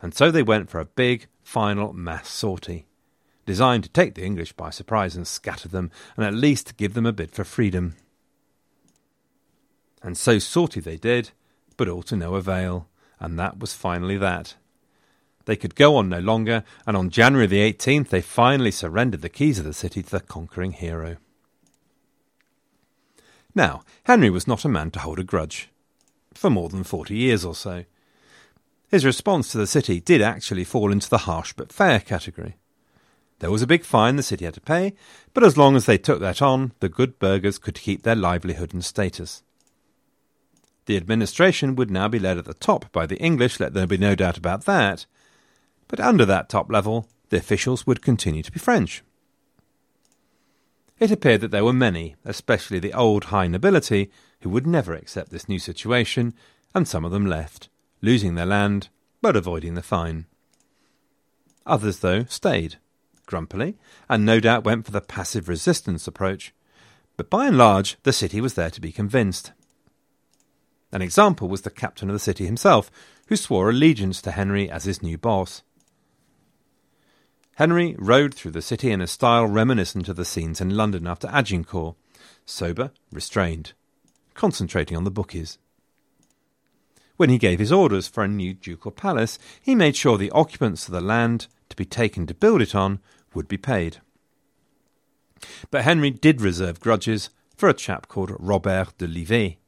And 0.02 0.12
so 0.12 0.30
they 0.30 0.42
went 0.42 0.68
for 0.68 0.78
a 0.78 0.84
big, 0.84 1.26
final 1.42 1.94
mass 1.94 2.28
sortie, 2.28 2.84
designed 3.46 3.84
to 3.84 3.90
take 3.90 4.14
the 4.14 4.24
English 4.24 4.52
by 4.52 4.70
surprise 4.70 5.16
and 5.16 5.26
scatter 5.26 5.68
them, 5.68 5.90
and 6.16 6.26
at 6.26 6.34
least 6.34 6.76
give 6.76 6.94
them 6.94 7.06
a 7.06 7.12
bid 7.12 7.30
for 7.30 7.44
freedom. 7.44 7.94
And 10.02 10.18
so 10.18 10.38
sortie 10.38 10.80
they 10.80 10.96
did, 10.96 11.30
but 11.76 11.88
all 11.88 12.02
to 12.02 12.16
no 12.16 12.34
avail, 12.34 12.88
and 13.18 13.38
that 13.38 13.58
was 13.58 13.72
finally 13.72 14.18
that. 14.18 14.56
They 15.46 15.56
could 15.56 15.76
go 15.76 15.96
on 15.96 16.08
no 16.08 16.18
longer, 16.18 16.64
and 16.86 16.96
on 16.96 17.08
January 17.08 17.46
the 17.46 17.72
18th 17.72 18.08
they 18.08 18.20
finally 18.20 18.72
surrendered 18.72 19.22
the 19.22 19.28
keys 19.28 19.58
of 19.58 19.64
the 19.64 19.72
city 19.72 20.02
to 20.02 20.10
the 20.10 20.20
conquering 20.20 20.72
hero. 20.72 21.16
Now, 23.54 23.84
Henry 24.04 24.28
was 24.28 24.46
not 24.46 24.64
a 24.64 24.68
man 24.68 24.90
to 24.90 24.98
hold 24.98 25.18
a 25.18 25.24
grudge. 25.24 25.70
For 26.34 26.50
more 26.50 26.68
than 26.68 26.84
forty 26.84 27.16
years 27.16 27.44
or 27.44 27.54
so. 27.54 27.84
His 28.88 29.04
response 29.04 29.50
to 29.50 29.58
the 29.58 29.66
city 29.66 30.00
did 30.00 30.20
actually 30.20 30.64
fall 30.64 30.92
into 30.92 31.08
the 31.08 31.18
harsh 31.18 31.54
but 31.54 31.72
fair 31.72 32.00
category. 32.00 32.56
There 33.38 33.50
was 33.50 33.62
a 33.62 33.66
big 33.66 33.84
fine 33.84 34.16
the 34.16 34.22
city 34.22 34.44
had 34.46 34.54
to 34.54 34.60
pay, 34.60 34.94
but 35.34 35.44
as 35.44 35.58
long 35.58 35.76
as 35.76 35.86
they 35.86 35.98
took 35.98 36.20
that 36.20 36.40
on, 36.40 36.72
the 36.80 36.88
good 36.88 37.18
burghers 37.18 37.58
could 37.58 37.74
keep 37.74 38.02
their 38.02 38.16
livelihood 38.16 38.72
and 38.72 38.84
status. 38.84 39.42
The 40.86 40.96
administration 40.96 41.76
would 41.76 41.90
now 41.90 42.08
be 42.08 42.18
led 42.18 42.38
at 42.38 42.46
the 42.46 42.54
top 42.54 42.90
by 42.92 43.06
the 43.06 43.18
English, 43.18 43.60
let 43.60 43.74
there 43.74 43.86
be 43.86 43.98
no 43.98 44.14
doubt 44.14 44.38
about 44.38 44.64
that, 44.64 45.04
but 45.88 46.00
under 46.00 46.24
that 46.24 46.48
top 46.48 46.70
level, 46.70 47.08
the 47.28 47.36
officials 47.36 47.86
would 47.86 48.02
continue 48.02 48.42
to 48.42 48.52
be 48.52 48.58
French. 48.58 49.02
It 50.98 51.10
appeared 51.10 51.42
that 51.42 51.50
there 51.50 51.64
were 51.64 51.72
many, 51.72 52.16
especially 52.24 52.78
the 52.78 52.94
old 52.94 53.24
high 53.24 53.48
nobility, 53.48 54.10
who 54.40 54.48
would 54.50 54.66
never 54.66 54.94
accept 54.94 55.30
this 55.30 55.48
new 55.48 55.58
situation, 55.58 56.32
and 56.74 56.88
some 56.88 57.04
of 57.04 57.12
them 57.12 57.26
left, 57.26 57.68
losing 58.00 58.34
their 58.34 58.46
land, 58.46 58.88
but 59.20 59.36
avoiding 59.36 59.74
the 59.74 59.82
fine. 59.82 60.24
Others, 61.66 61.98
though, 61.98 62.24
stayed, 62.24 62.76
grumpily, 63.26 63.76
and 64.08 64.24
no 64.24 64.40
doubt 64.40 64.64
went 64.64 64.86
for 64.86 64.92
the 64.92 65.00
passive 65.00 65.48
resistance 65.48 66.06
approach. 66.06 66.54
But 67.16 67.30
by 67.30 67.46
and 67.46 67.58
large, 67.58 67.96
the 68.02 68.12
city 68.12 68.40
was 68.40 68.54
there 68.54 68.70
to 68.70 68.80
be 68.80 68.92
convinced. 68.92 69.52
An 70.92 71.02
example 71.02 71.48
was 71.48 71.62
the 71.62 71.70
captain 71.70 72.08
of 72.08 72.14
the 72.14 72.20
city 72.20 72.46
himself, 72.46 72.90
who 73.26 73.36
swore 73.36 73.70
allegiance 73.70 74.22
to 74.22 74.30
Henry 74.30 74.70
as 74.70 74.84
his 74.84 75.02
new 75.02 75.18
boss. 75.18 75.62
Henry 77.56 77.96
rode 77.98 78.34
through 78.34 78.50
the 78.50 78.62
city 78.62 78.90
in 78.90 79.00
a 79.00 79.06
style 79.06 79.46
reminiscent 79.46 80.08
of 80.08 80.16
the 80.16 80.24
scenes 80.24 80.60
in 80.60 80.76
London 80.76 81.06
after 81.06 81.26
Agincourt, 81.28 81.96
sober, 82.44 82.92
restrained, 83.10 83.72
concentrating 84.34 84.96
on 84.96 85.04
the 85.04 85.10
bookies. 85.10 85.58
When 87.16 87.30
he 87.30 87.38
gave 87.38 87.58
his 87.58 87.72
orders 87.72 88.08
for 88.08 88.22
a 88.22 88.28
new 88.28 88.52
ducal 88.52 88.90
palace, 88.90 89.38
he 89.60 89.74
made 89.74 89.96
sure 89.96 90.18
the 90.18 90.30
occupants 90.32 90.86
of 90.86 90.92
the 90.92 91.00
land 91.00 91.46
to 91.70 91.76
be 91.76 91.86
taken 91.86 92.26
to 92.26 92.34
build 92.34 92.60
it 92.60 92.74
on 92.74 93.00
would 93.36 93.46
be 93.46 93.56
paid. 93.56 93.98
But 95.70 95.82
Henry 95.82 96.10
did 96.10 96.40
reserve 96.40 96.80
grudges 96.80 97.30
for 97.56 97.68
a 97.68 97.74
chap 97.74 98.08
called 98.08 98.34
Robert 98.38 98.98
de 98.98 99.06
Livet, 99.06 99.58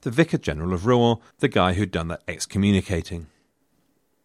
the 0.00 0.10
Vicar 0.10 0.38
General 0.38 0.72
of 0.72 0.86
Rouen, 0.86 1.18
the 1.38 1.48
guy 1.48 1.74
who'd 1.74 1.90
done 1.90 2.08
that 2.08 2.22
excommunicating. 2.26 3.26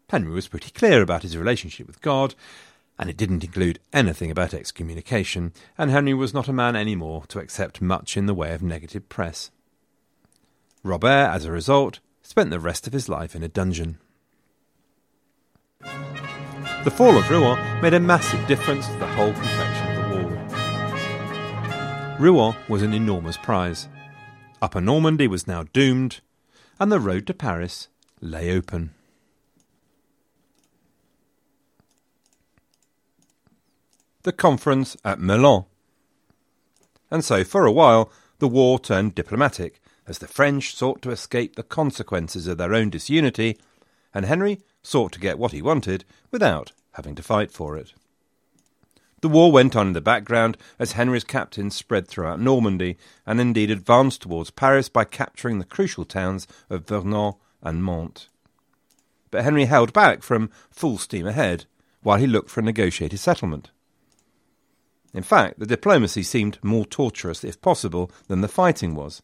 Henry 0.10 0.32
was 0.32 0.48
pretty 0.48 0.72
clear 0.72 1.02
about 1.02 1.24
his 1.24 1.38
relationship 1.38 1.88
with 1.88 2.02
God, 2.02 2.36
and 3.00 3.10
it 3.10 3.18
didn't 3.18 3.44
include 3.44 3.80
anything 3.92 4.30
about 4.30 4.54
excommunication, 4.54 5.52
and 5.78 5.90
Henry 5.90 6.14
was 6.14 6.34
not 6.34 6.48
a 6.48 6.54
man 6.54 6.76
any 6.76 6.96
more 6.96 7.26
to 7.28 7.40
accept 7.40 7.82
much 7.82 8.16
in 8.16 8.28
the 8.28 8.34
way 8.34 8.54
of 8.54 8.62
negative 8.62 9.10
press. 9.10 9.50
Robert, 10.84 11.30
as 11.32 11.46
a 11.46 11.52
result, 11.52 12.00
spent 12.22 12.50
the 12.52 12.60
rest 12.60 12.86
of 12.86 12.94
his 12.94 13.10
life 13.10 13.36
in 13.36 13.44
a 13.44 13.48
dungeon. 13.48 13.98
The 16.84 16.92
fall 16.92 17.18
of 17.18 17.30
Rouen 17.30 17.82
made 17.82 17.94
a 17.94 18.00
massive 18.00 18.46
difference 18.48 18.88
to 18.88 18.98
the 18.98 19.08
whole 19.08 19.34
complexion 19.34 19.88
of 19.88 19.96
the 19.96 20.10
war. 20.16 20.32
Rouen 22.20 22.56
was 22.68 22.82
an 22.82 22.94
enormous 22.94 23.38
prize. 23.38 23.88
Upper 24.62 24.82
Normandy 24.82 25.28
was 25.28 25.48
now 25.48 25.64
doomed, 25.74 26.22
and 26.80 26.92
the 26.92 27.00
road 27.00 27.28
to 27.28 27.34
Paris 27.34 27.88
lay 28.22 28.52
open. 28.56 28.94
the 34.24 34.32
conference 34.32 34.98
at 35.06 35.20
Melun. 35.20 35.66
And 37.12 37.24
so, 37.24 37.44
for 37.44 37.66
a 37.66 37.72
while, 37.72 38.12
the 38.40 38.48
war 38.48 38.80
turned 38.80 39.16
diplomatic, 39.16 39.82
as 40.08 40.18
the 40.18 40.28
French 40.28 40.76
sought 40.76 41.02
to 41.04 41.12
escape 41.12 41.56
the 41.56 41.64
consequences 41.64 42.48
of 42.48 42.58
their 42.58 42.74
own 42.74 42.90
disunity, 42.90 43.58
and 44.14 44.26
Henry 44.26 44.60
sought 44.84 45.12
to 45.14 45.20
get 45.20 45.40
what 45.40 45.52
he 45.52 45.62
wanted 45.62 46.06
without 46.32 46.72
having 46.94 47.16
to 47.16 47.24
fight 47.24 47.52
for 47.52 47.78
it. 47.78 47.94
The 49.22 49.30
war 49.30 49.54
went 49.54 49.76
on 49.76 49.88
in 49.88 49.94
the 49.94 50.02
background 50.02 50.58
as 50.78 50.92
Henry's 50.92 51.24
captains 51.24 51.76
spread 51.76 52.08
throughout 52.08 52.42
Normandy 52.42 52.98
and 53.26 53.40
indeed 53.40 53.72
advanced 53.72 54.24
towards 54.24 54.52
Paris 54.52 54.90
by 54.90 55.06
capturing 55.06 55.60
the 55.60 55.66
crucial 55.66 56.04
towns 56.04 56.46
of 56.70 56.86
Vernon 56.86 57.36
and 57.62 57.86
Mantes. 57.86 58.28
But 59.32 59.46
Henry 59.46 59.66
held 59.66 59.94
back 59.94 60.24
from 60.24 60.50
full 60.70 60.98
steam 60.98 61.26
ahead 61.26 61.66
while 62.02 62.18
he 62.18 62.28
looked 62.28 62.50
for 62.50 62.60
a 62.60 62.64
negotiated 62.64 63.20
settlement. 63.20 63.72
In 65.14 65.24
fact, 65.24 65.58
the 65.58 65.66
diplomacy 65.66 66.24
seemed 66.24 66.60
more 66.62 66.86
tortuous, 66.86 67.44
if 67.44 67.62
possible, 67.62 68.12
than 68.28 68.42
the 68.42 68.48
fighting 68.48 68.94
was. 68.94 69.22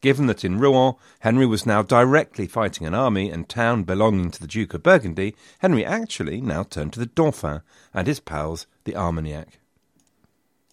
Given 0.00 0.26
that 0.26 0.44
in 0.44 0.58
Rouen, 0.58 0.94
Henry 1.20 1.46
was 1.46 1.66
now 1.66 1.82
directly 1.82 2.46
fighting 2.46 2.86
an 2.86 2.94
army 2.94 3.30
and 3.30 3.48
town 3.48 3.84
belonging 3.84 4.30
to 4.30 4.40
the 4.40 4.46
Duke 4.46 4.74
of 4.74 4.82
Burgundy, 4.82 5.34
Henry 5.60 5.84
actually 5.84 6.40
now 6.40 6.62
turned 6.62 6.92
to 6.92 7.00
the 7.00 7.06
Dauphin 7.06 7.62
and 7.94 8.06
his 8.06 8.20
pals, 8.20 8.66
the 8.84 8.96
Armagnac, 8.96 9.58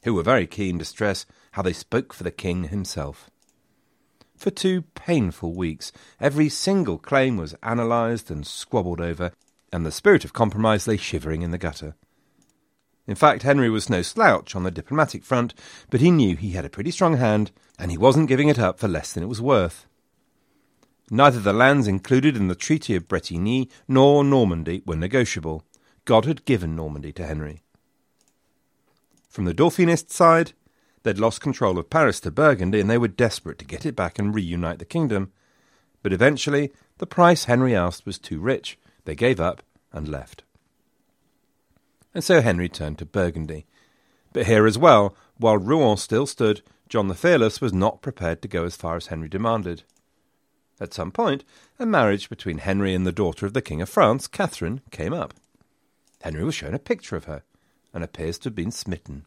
who 0.03 0.13
were 0.13 0.23
very 0.23 0.47
keen 0.47 0.77
to 0.79 0.85
stress 0.85 1.25
how 1.51 1.61
they 1.61 1.73
spoke 1.73 2.13
for 2.13 2.23
the 2.23 2.31
king 2.31 2.65
himself. 2.65 3.29
For 4.35 4.51
two 4.51 4.81
painful 4.93 5.53
weeks, 5.53 5.91
every 6.19 6.49
single 6.49 6.97
claim 6.97 7.37
was 7.37 7.55
analysed 7.63 8.29
and 8.29 8.45
squabbled 8.45 8.99
over, 8.99 9.31
and 9.71 9.85
the 9.85 9.91
spirit 9.91 10.25
of 10.25 10.33
compromise 10.33 10.87
lay 10.87 10.97
shivering 10.97 11.43
in 11.43 11.51
the 11.51 11.57
gutter. 11.57 11.95
In 13.05 13.15
fact, 13.15 13.43
Henry 13.43 13.69
was 13.69 13.89
no 13.89 14.01
slouch 14.01 14.55
on 14.55 14.63
the 14.63 14.71
diplomatic 14.71 15.23
front, 15.23 15.53
but 15.89 15.99
he 15.99 16.09
knew 16.09 16.37
he 16.37 16.51
had 16.51 16.63
a 16.63 16.69
pretty 16.69 16.91
strong 16.91 17.17
hand, 17.17 17.51
and 17.77 17.91
he 17.91 17.97
wasn't 17.97 18.29
giving 18.29 18.47
it 18.47 18.59
up 18.59 18.79
for 18.79 18.87
less 18.87 19.11
than 19.11 19.23
it 19.23 19.29
was 19.29 19.41
worth. 19.41 19.85
Neither 21.11 21.41
the 21.41 21.51
lands 21.51 21.87
included 21.87 22.37
in 22.37 22.47
the 22.47 22.55
Treaty 22.55 22.95
of 22.95 23.09
Bretigny 23.09 23.69
nor 23.89 24.23
Normandy 24.23 24.81
were 24.85 24.95
negotiable. 24.95 25.65
God 26.05 26.25
had 26.25 26.45
given 26.45 26.75
Normandy 26.75 27.11
to 27.13 27.25
Henry. 27.25 27.61
From 29.29 29.45
the 29.45 29.53
Dauphinist 29.53 30.09
side, 30.09 30.53
they'd 31.03 31.19
lost 31.19 31.41
control 31.41 31.77
of 31.77 31.89
Paris 31.89 32.21
to 32.21 32.31
Burgundy, 32.31 32.79
and 32.79 32.89
they 32.89 32.97
were 32.97 33.09
desperate 33.09 33.59
to 33.59 33.65
get 33.65 33.85
it 33.85 33.97
back 33.97 34.17
and 34.17 34.33
reunite 34.33 34.79
the 34.79 34.85
kingdom. 34.85 35.33
But 36.03 36.13
eventually, 36.13 36.71
the 36.99 37.05
price 37.05 37.45
Henry 37.45 37.75
asked 37.75 38.05
was 38.05 38.17
too 38.17 38.39
rich. 38.39 38.79
They 39.03 39.15
gave 39.15 39.41
up 39.41 39.61
and 39.91 40.07
left 40.07 40.43
and 42.13 42.23
so 42.23 42.41
Henry 42.41 42.69
turned 42.69 42.97
to 42.99 43.05
Burgundy. 43.05 43.65
But 44.33 44.47
here 44.47 44.65
as 44.65 44.77
well, 44.77 45.15
while 45.37 45.57
Rouen 45.57 45.97
still 45.97 46.25
stood, 46.25 46.61
John 46.89 47.07
the 47.07 47.15
Fearless 47.15 47.61
was 47.61 47.73
not 47.73 48.01
prepared 48.01 48.41
to 48.41 48.47
go 48.47 48.65
as 48.65 48.75
far 48.75 48.95
as 48.95 49.07
Henry 49.07 49.29
demanded. 49.29 49.83
At 50.79 50.93
some 50.93 51.11
point, 51.11 51.43
a 51.79 51.85
marriage 51.85 52.29
between 52.29 52.57
Henry 52.59 52.93
and 52.93 53.05
the 53.05 53.11
daughter 53.11 53.45
of 53.45 53.53
the 53.53 53.61
King 53.61 53.81
of 53.81 53.89
France, 53.89 54.27
Catherine, 54.27 54.81
came 54.91 55.13
up. 55.13 55.33
Henry 56.21 56.43
was 56.43 56.55
shown 56.55 56.73
a 56.73 56.79
picture 56.79 57.15
of 57.15 57.25
her 57.25 57.43
and 57.93 58.03
appears 58.03 58.37
to 58.39 58.49
have 58.49 58.55
been 58.55 58.71
smitten. 58.71 59.25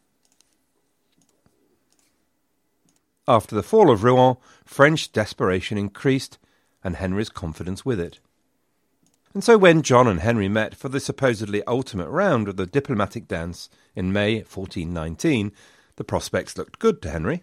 After 3.29 3.55
the 3.55 3.63
fall 3.63 3.91
of 3.91 4.05
Rouen, 4.05 4.37
French 4.65 5.13
desperation 5.13 5.79
increased 5.79 6.39
and 6.85 6.97
Henry's 6.97 7.29
confidence 7.29 7.85
with 7.85 7.99
it. 7.99 8.21
And 9.37 9.45
so 9.45 9.59
when 9.59 9.83
John 9.83 10.09
and 10.09 10.21
Henry 10.21 10.49
met 10.49 10.75
for 10.75 10.89
the 10.89 10.99
supposedly 10.99 11.63
ultimate 11.67 12.09
round 12.09 12.49
of 12.49 12.57
the 12.57 12.65
diplomatic 12.65 13.29
dance 13.29 13.69
in 13.95 14.11
May 14.11 14.37
1419, 14.37 15.53
the 15.97 16.05
prospects 16.05 16.57
looked 16.57 16.79
good 16.79 17.03
to 17.03 17.11
Henry. 17.11 17.43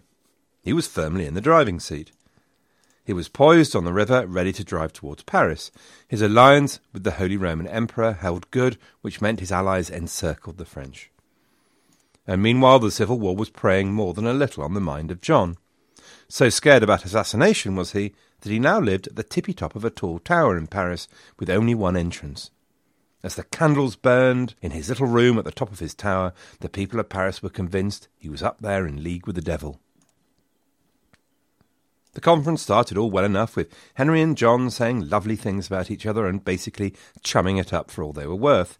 He 0.64 0.72
was 0.72 0.88
firmly 0.88 1.24
in 1.24 1.34
the 1.34 1.40
driving 1.40 1.78
seat. 1.78 2.10
He 3.04 3.12
was 3.12 3.28
poised 3.28 3.76
on 3.76 3.84
the 3.84 3.92
river, 3.92 4.26
ready 4.26 4.52
to 4.54 4.64
drive 4.64 4.92
towards 4.92 5.22
Paris. 5.22 5.70
His 6.08 6.20
alliance 6.20 6.80
with 6.92 7.04
the 7.04 7.12
Holy 7.12 7.36
Roman 7.36 7.68
Emperor 7.68 8.14
held 8.14 8.50
good, 8.50 8.76
which 9.02 9.20
meant 9.20 9.38
his 9.38 9.52
allies 9.52 9.88
encircled 9.88 10.58
the 10.58 10.64
French. 10.64 11.12
And 12.26 12.42
meanwhile, 12.42 12.80
the 12.80 12.90
civil 12.90 13.20
war 13.20 13.36
was 13.36 13.50
preying 13.50 13.92
more 13.92 14.14
than 14.14 14.26
a 14.26 14.34
little 14.34 14.64
on 14.64 14.74
the 14.74 14.80
mind 14.80 15.12
of 15.12 15.20
John. 15.20 15.58
So 16.34 16.48
scared 16.48 16.82
about 16.82 17.04
assassination 17.04 17.76
was 17.76 17.92
he 17.92 18.12
that 18.40 18.50
he 18.50 18.58
now 18.58 18.80
lived 18.80 19.06
at 19.06 19.14
the 19.14 19.22
tippy 19.22 19.52
top 19.54 19.76
of 19.76 19.84
a 19.84 19.88
tall 19.88 20.18
tower 20.18 20.58
in 20.58 20.66
Paris 20.66 21.06
with 21.38 21.48
only 21.48 21.76
one 21.76 21.96
entrance. 21.96 22.50
As 23.22 23.36
the 23.36 23.44
candles 23.44 23.94
burned 23.94 24.56
in 24.60 24.72
his 24.72 24.88
little 24.88 25.06
room 25.06 25.38
at 25.38 25.44
the 25.44 25.52
top 25.52 25.70
of 25.70 25.78
his 25.78 25.94
tower, 25.94 26.32
the 26.58 26.68
people 26.68 26.98
of 26.98 27.08
Paris 27.08 27.40
were 27.40 27.50
convinced 27.50 28.08
he 28.18 28.28
was 28.28 28.42
up 28.42 28.56
there 28.60 28.84
in 28.84 29.04
league 29.04 29.28
with 29.28 29.36
the 29.36 29.42
devil. 29.42 29.78
The 32.14 32.20
conference 32.20 32.62
started 32.62 32.98
all 32.98 33.12
well 33.12 33.24
enough 33.24 33.54
with 33.54 33.72
Henry 33.94 34.20
and 34.20 34.36
John 34.36 34.70
saying 34.70 35.08
lovely 35.08 35.36
things 35.36 35.68
about 35.68 35.88
each 35.88 36.04
other 36.04 36.26
and 36.26 36.44
basically 36.44 36.96
chumming 37.22 37.58
it 37.58 37.72
up 37.72 37.92
for 37.92 38.02
all 38.02 38.12
they 38.12 38.26
were 38.26 38.34
worth. 38.34 38.76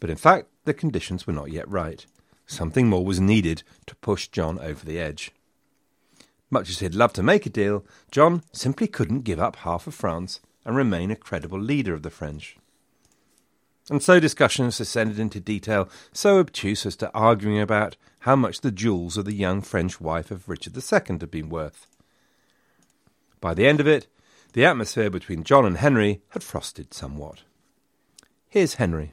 But 0.00 0.08
in 0.08 0.16
fact, 0.16 0.46
the 0.64 0.72
conditions 0.72 1.26
were 1.26 1.34
not 1.34 1.52
yet 1.52 1.68
right. 1.68 2.06
Something 2.46 2.88
more 2.88 3.04
was 3.04 3.20
needed 3.20 3.64
to 3.84 3.94
push 3.96 4.28
John 4.28 4.58
over 4.60 4.86
the 4.86 4.98
edge. 4.98 5.30
Much 6.50 6.70
as 6.70 6.78
he'd 6.78 6.94
love 6.94 7.12
to 7.12 7.22
make 7.22 7.44
a 7.46 7.50
deal, 7.50 7.84
John 8.10 8.42
simply 8.52 8.86
couldn't 8.86 9.20
give 9.20 9.38
up 9.38 9.56
half 9.56 9.86
of 9.86 9.94
France 9.94 10.40
and 10.64 10.76
remain 10.76 11.10
a 11.10 11.16
credible 11.16 11.60
leader 11.60 11.94
of 11.94 12.02
the 12.02 12.10
French. 12.10 12.56
And 13.90 14.02
so 14.02 14.20
discussions 14.20 14.78
descended 14.78 15.18
into 15.18 15.40
detail 15.40 15.88
so 16.12 16.38
obtuse 16.38 16.84
as 16.84 16.96
to 16.96 17.12
arguing 17.12 17.60
about 17.60 17.96
how 18.20 18.36
much 18.36 18.60
the 18.60 18.70
jewels 18.70 19.16
of 19.16 19.24
the 19.24 19.34
young 19.34 19.62
French 19.62 20.00
wife 20.00 20.30
of 20.30 20.48
Richard 20.48 20.76
II 20.76 21.18
had 21.20 21.30
been 21.30 21.48
worth. 21.48 21.86
By 23.40 23.54
the 23.54 23.66
end 23.66 23.80
of 23.80 23.86
it, 23.86 24.06
the 24.52 24.64
atmosphere 24.64 25.10
between 25.10 25.44
John 25.44 25.64
and 25.64 25.78
Henry 25.78 26.20
had 26.30 26.42
frosted 26.42 26.92
somewhat. 26.92 27.42
Here's 28.48 28.74
Henry. 28.74 29.12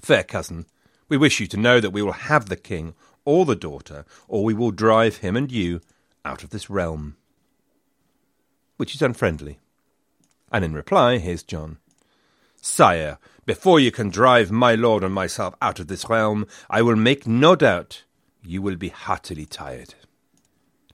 Fair 0.00 0.22
cousin, 0.22 0.66
we 1.08 1.16
wish 1.16 1.40
you 1.40 1.46
to 1.48 1.56
know 1.56 1.80
that 1.80 1.90
we 1.90 2.02
will 2.02 2.12
have 2.12 2.48
the 2.48 2.56
king 2.56 2.94
or 3.24 3.44
the 3.44 3.56
daughter, 3.56 4.04
or 4.28 4.44
we 4.44 4.54
will 4.54 4.70
drive 4.70 5.18
him 5.18 5.36
and 5.36 5.50
you 5.50 5.80
out 6.24 6.42
of 6.42 6.50
this 6.50 6.70
realm. 6.70 7.16
Which 8.76 8.94
is 8.94 9.02
unfriendly. 9.02 9.58
And 10.50 10.64
in 10.64 10.74
reply, 10.74 11.18
here's 11.18 11.42
John. 11.42 11.78
Sire, 12.60 13.18
before 13.44 13.78
you 13.78 13.90
can 13.90 14.08
drive 14.08 14.50
my 14.50 14.74
lord 14.74 15.04
and 15.04 15.12
myself 15.12 15.54
out 15.60 15.78
of 15.78 15.88
this 15.88 16.08
realm, 16.08 16.46
I 16.70 16.82
will 16.82 16.96
make 16.96 17.26
no 17.26 17.54
doubt 17.54 18.04
you 18.42 18.62
will 18.62 18.76
be 18.76 18.88
heartily 18.88 19.46
tired. 19.46 19.94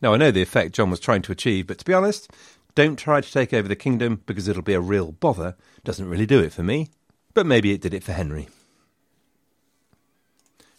Now, 0.02 0.14
I 0.14 0.16
know 0.16 0.30
the 0.30 0.42
effect 0.42 0.74
John 0.74 0.90
was 0.90 1.00
trying 1.00 1.22
to 1.22 1.32
achieve, 1.32 1.66
but 1.66 1.78
to 1.78 1.84
be 1.84 1.94
honest, 1.94 2.30
don't 2.74 2.98
try 2.98 3.20
to 3.20 3.32
take 3.32 3.52
over 3.52 3.68
the 3.68 3.76
kingdom 3.76 4.22
because 4.26 4.48
it'll 4.48 4.62
be 4.62 4.74
a 4.74 4.80
real 4.80 5.12
bother. 5.12 5.56
Doesn't 5.84 6.08
really 6.08 6.26
do 6.26 6.40
it 6.40 6.52
for 6.52 6.62
me, 6.62 6.88
but 7.34 7.46
maybe 7.46 7.72
it 7.72 7.80
did 7.80 7.94
it 7.94 8.02
for 8.02 8.12
Henry. 8.12 8.48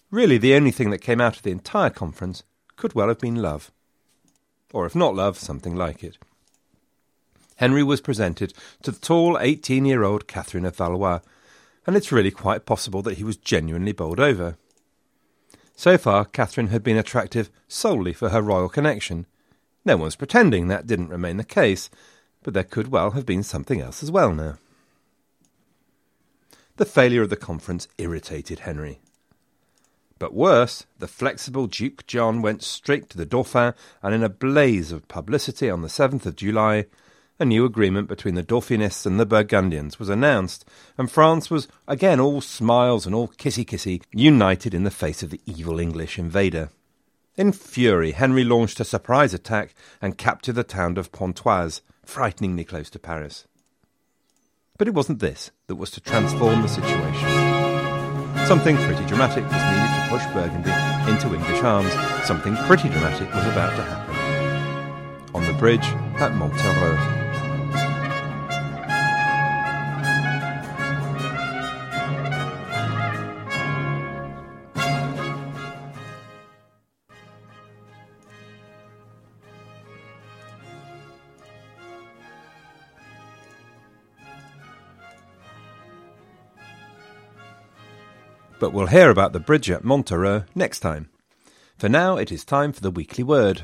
Really, 0.10 0.38
the 0.38 0.56
only 0.56 0.72
thing 0.72 0.90
that 0.90 1.00
came 1.00 1.22
out 1.22 1.38
of 1.38 1.44
the 1.44 1.52
entire 1.52 1.90
conference 1.90 2.44
could 2.76 2.96
well 2.96 3.08
have 3.08 3.20
been 3.20 3.36
love 3.36 3.72
or 4.74 4.86
if 4.86 4.96
not 4.96 5.16
love, 5.16 5.38
something 5.38 5.76
like 5.76 6.04
it. 6.04 6.18
Henry 7.58 7.84
was 7.84 8.02
presented 8.02 8.54
to 8.82 8.92
the 8.92 9.00
tall 9.00 9.38
18 9.40 9.86
year 9.86 10.04
old 10.04 10.28
Catherine 10.28 10.66
of 10.66 10.76
Valois, 10.76 11.20
and 11.86 11.96
it's 11.96 12.12
really 12.12 12.32
quite 12.32 12.66
possible 12.66 13.02
that 13.04 13.18
he 13.18 13.24
was 13.24 13.38
genuinely 13.38 13.92
bowled 13.92 14.20
over. 14.20 14.58
So 15.76 15.98
far, 15.98 16.26
Catherine 16.26 16.68
had 16.68 16.84
been 16.84 16.98
attractive 16.98 17.50
solely 17.68 18.14
for 18.14 18.30
her 18.30 18.42
royal 18.42 18.70
connection. 18.70 19.26
No 19.84 19.98
one's 19.98 20.16
pretending 20.16 20.68
that 20.68 20.88
didn't 20.88 21.10
remain 21.10 21.38
the 21.38 21.44
case, 21.44 21.90
but 22.44 22.54
there 22.54 22.64
could 22.64 22.90
well 22.90 23.12
have 23.12 23.26
been 23.26 23.44
something 23.44 23.82
else 23.82 24.04
as 24.04 24.12
well 24.12 24.34
now. 24.34 24.58
The 26.78 26.86
failure 26.86 27.22
of 27.22 27.30
the 27.30 27.36
conference 27.36 27.88
irritated 27.98 28.60
Henry. 28.60 29.00
But 30.22 30.36
worse, 30.36 30.86
the 31.00 31.08
flexible 31.08 31.66
Duke 31.66 32.06
John 32.06 32.44
went 32.44 32.62
straight 32.62 33.10
to 33.10 33.18
the 33.18 33.26
Dauphin, 33.26 33.74
and 34.04 34.14
in 34.14 34.24
a 34.24 34.30
blaze 34.30 34.92
of 34.92 35.08
publicity 35.08 35.68
on 35.68 35.82
the 35.82 35.88
7th 35.88 36.28
of 36.28 36.36
July, 36.36 36.86
a 37.40 37.44
new 37.44 37.66
agreement 37.66 38.08
between 38.08 38.36
the 38.36 38.44
Dauphinists 38.44 39.08
and 39.08 39.20
the 39.20 39.26
Burgundians 39.26 39.98
was 39.98 40.10
announced, 40.10 40.64
and 40.96 41.10
France 41.10 41.50
was 41.50 41.68
again 41.88 42.20
all 42.20 42.40
smiles 42.40 43.08
and 43.08 43.16
all 43.16 43.30
kissy 43.30 43.66
kissy, 43.66 44.04
united 44.12 44.76
in 44.76 44.84
the 44.84 44.92
face 44.92 45.24
of 45.24 45.32
the 45.32 45.42
evil 45.48 45.80
English 45.80 46.20
invader. 46.20 46.70
In 47.36 47.52
fury, 47.52 48.12
Henry 48.12 48.44
launched 48.44 48.80
a 48.80 48.86
surprise 48.86 49.34
attack 49.34 49.74
and 50.04 50.20
captured 50.20 50.54
the 50.54 50.64
town 50.64 50.98
of 50.98 51.12
Pontoise, 51.12 51.82
frighteningly 52.06 52.64
close 52.64 52.92
to 52.92 53.00
Paris. 53.00 53.48
But 54.78 54.88
it 54.88 54.94
wasn't 54.94 55.18
this 55.18 55.50
that 55.66 55.78
was 55.78 55.90
to 55.90 56.00
transform 56.00 56.62
the 56.62 56.68
situation. 56.68 57.61
Something 58.48 58.76
pretty 58.78 59.06
dramatic 59.06 59.44
was 59.46 59.54
needed 59.54 59.92
to 59.96 60.08
push 60.10 60.26
Burgundy 60.34 60.72
into 61.10 61.34
English 61.34 61.64
arms. 61.64 61.92
Something 62.26 62.56
pretty 62.68 62.90
dramatic 62.90 63.34
was 63.34 63.46
about 63.46 63.76
to 63.76 63.84
happen. 63.84 64.16
On 65.34 65.46
the 65.46 65.54
bridge 65.54 65.86
at 66.20 66.36
Montereau. 66.36 67.21
But 88.62 88.74
we'll 88.74 88.86
hear 88.86 89.10
about 89.10 89.34
the 89.34 89.40
bridge 89.40 89.72
at 89.72 89.84
Montereau 89.84 90.44
next 90.54 90.82
time. 90.82 91.10
For 91.80 91.90
now, 91.90 92.18
it 92.18 92.32
is 92.32 92.46
time 92.46 92.72
for 92.72 92.82
the 92.82 92.92
weekly 92.92 93.24
word. 93.24 93.64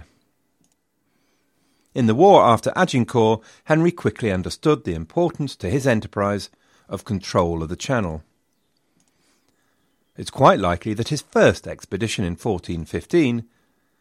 In 1.93 2.07
the 2.07 2.15
war 2.15 2.43
after 2.43 2.73
Agincourt, 2.75 3.43
Henry 3.65 3.91
quickly 3.91 4.31
understood 4.31 4.85
the 4.85 4.95
importance 4.95 5.55
to 5.57 5.69
his 5.69 5.85
enterprise 5.85 6.49
of 6.89 7.05
control 7.05 7.61
of 7.61 7.69
the 7.69 7.75
Channel. 7.75 8.23
It's 10.17 10.31
quite 10.31 10.59
likely 10.59 10.95
that 10.95 11.09
his 11.09 11.21
first 11.21 11.67
expedition 11.67 12.25
in 12.25 12.31
1415 12.31 13.45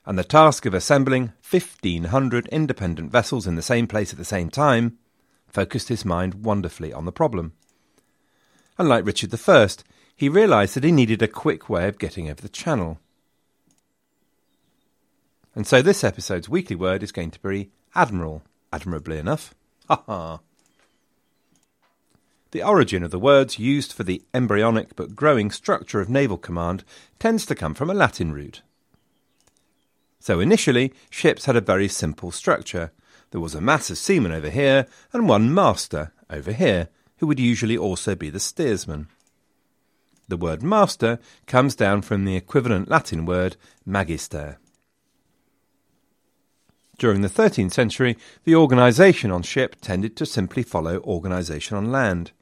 and 0.07 0.19
the 0.19 0.25
task 0.25 0.65
of 0.65 0.73
assembling 0.73 1.35
1,500 1.47 2.49
independent 2.49 3.13
vessels 3.13 3.47
in 3.47 3.55
the 3.55 3.61
same 3.61 3.87
place 3.87 4.13
at 4.13 4.19
the 4.19 4.25
same 4.25 4.49
time 4.49 4.97
focused 5.47 5.91
his 5.91 6.07
mind 6.07 6.43
wonderfully 6.43 6.91
on 6.91 7.05
the 7.05 7.13
problem. 7.13 7.53
Unlike 8.79 9.05
Richard 9.05 9.35
I, 9.35 9.69
he 10.17 10.29
realised 10.29 10.75
that 10.75 10.85
he 10.85 10.91
needed 10.91 11.21
a 11.21 11.29
quick 11.29 11.69
way 11.69 11.87
of 11.87 11.99
getting 11.99 12.31
over 12.31 12.41
the 12.41 12.49
channel. 12.49 12.99
And 15.55 15.67
so 15.67 15.83
this 15.83 16.03
episode's 16.03 16.49
weekly 16.49 16.77
word 16.77 17.03
is 17.03 17.13
going 17.13 17.31
to 17.31 17.41
be 17.41 17.71
admiral, 17.95 18.43
admirably 18.73 19.19
enough. 19.19 19.55
Ha 19.89 20.03
ha. 20.07 20.41
The 22.53 22.63
origin 22.63 23.03
of 23.03 23.11
the 23.11 23.19
words 23.19 23.59
used 23.59 23.93
for 23.93 24.03
the 24.03 24.23
embryonic 24.33 24.97
but 24.97 25.15
growing 25.15 25.51
structure 25.51 26.01
of 26.01 26.09
naval 26.09 26.39
command 26.39 26.85
tends 27.19 27.45
to 27.47 27.55
come 27.55 27.75
from 27.75 27.91
a 27.91 27.95
Latin 27.95 28.33
root. 28.33 28.63
So 30.21 30.41
initially, 30.41 30.93
ships 31.11 31.45
had 31.45 31.57
a 31.57 31.61
very 31.61 31.89
simple 31.89 32.31
structure. 32.31 32.93
There 33.31 33.41
was 33.41 33.55
a 33.55 33.61
mass 33.61 33.91
of 33.91 33.99
seamen 33.99 34.33
over 34.33 34.49
here 34.49 34.87
and 35.13 35.29
one 35.29 35.53
master 35.53 36.13
over 36.31 36.53
here, 36.53 36.89
who 37.19 37.27
would 37.27 37.41
usually 37.41 37.77
also 37.77 38.15
be 38.15 38.31
the 38.31 38.41
steersman. 38.41 39.09
The 40.29 40.37
word 40.37 40.63
master 40.63 41.19
comes 41.47 41.77
down 41.77 42.03
from 42.03 42.25
the 42.25 42.37
equivalent 42.37 42.89
Latin 42.89 43.27
word 43.27 43.57
magister. 43.85 44.59
During 46.99 47.21
the 47.21 47.29
13th 47.29 47.73
century, 47.73 48.17
the 48.45 48.57
organisation 48.57 49.31
on 49.31 49.43
ship 49.43 49.77
tended 49.81 50.17
to 50.17 50.27
simply 50.27 50.63
follow 50.63 50.99
organisation 51.01 51.77
on 51.77 51.93
land. 51.93 52.33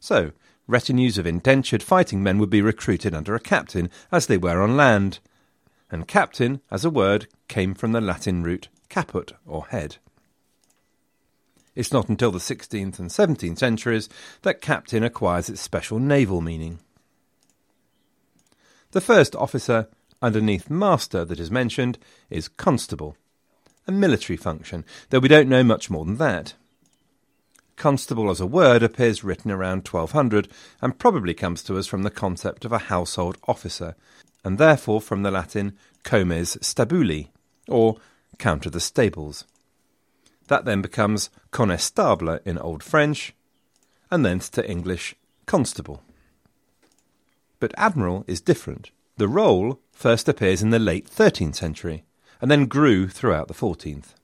So, 0.00 0.32
retinues 0.66 1.18
of 1.18 1.26
indentured 1.26 1.82
fighting 1.82 2.22
men 2.22 2.38
would 2.38 2.50
be 2.50 2.62
recruited 2.62 3.14
under 3.14 3.34
a 3.34 3.40
captain, 3.40 3.90
as 4.10 4.26
they 4.26 4.38
were 4.38 4.62
on 4.62 4.76
land. 4.76 5.18
And 5.90 6.08
captain, 6.08 6.62
as 6.70 6.84
a 6.84 6.90
word, 6.90 7.26
came 7.48 7.74
from 7.74 7.92
the 7.92 8.00
Latin 8.00 8.42
root 8.42 8.68
caput, 8.92 9.32
or 9.46 9.64
head. 9.68 9.96
It's 11.74 11.92
not 11.92 12.10
until 12.10 12.30
the 12.30 12.38
16th 12.38 12.98
and 12.98 13.08
17th 13.08 13.58
centuries 13.58 14.10
that 14.42 14.60
captain 14.60 15.02
acquires 15.02 15.48
its 15.48 15.62
special 15.62 15.98
naval 15.98 16.42
meaning. 16.42 16.78
The 18.92 19.00
first 19.00 19.34
officer 19.34 19.88
underneath 20.20 20.68
master 20.68 21.24
that 21.24 21.40
is 21.40 21.50
mentioned 21.50 21.98
is 22.28 22.46
constable, 22.46 23.16
a 23.86 23.92
military 23.92 24.36
function, 24.36 24.84
though 25.08 25.18
we 25.18 25.28
don't 25.28 25.48
know 25.48 25.64
much 25.64 25.88
more 25.88 26.04
than 26.04 26.18
that. 26.18 26.52
Constable 27.76 28.30
as 28.30 28.38
a 28.38 28.46
word 28.46 28.82
appears 28.82 29.24
written 29.24 29.50
around 29.50 29.88
1200 29.88 30.46
and 30.82 30.98
probably 30.98 31.32
comes 31.32 31.62
to 31.62 31.78
us 31.78 31.86
from 31.86 32.02
the 32.02 32.10
concept 32.10 32.66
of 32.66 32.72
a 32.72 32.78
household 32.78 33.38
officer, 33.48 33.96
and 34.44 34.58
therefore 34.58 35.00
from 35.00 35.22
the 35.22 35.30
Latin 35.30 35.74
comes 36.02 36.58
stabuli, 36.58 37.28
or 37.68 37.96
count 38.36 38.66
of 38.66 38.72
the 38.72 38.80
stables. 38.80 39.46
That 40.48 40.66
then 40.66 40.82
becomes 40.82 41.30
conestable 41.50 42.40
in 42.44 42.58
Old 42.58 42.82
French, 42.82 43.34
and 44.10 44.22
thence 44.22 44.50
to 44.50 44.70
English 44.70 45.14
constable. 45.46 46.02
But 47.62 47.74
admiral 47.76 48.24
is 48.26 48.40
different. 48.40 48.90
The 49.18 49.28
role 49.28 49.78
first 49.92 50.28
appears 50.28 50.62
in 50.62 50.70
the 50.70 50.80
late 50.80 51.08
13th 51.08 51.54
century, 51.54 52.02
and 52.40 52.50
then 52.50 52.66
grew 52.66 53.06
throughout 53.06 53.46
the 53.46 53.54
14th. 53.54 54.14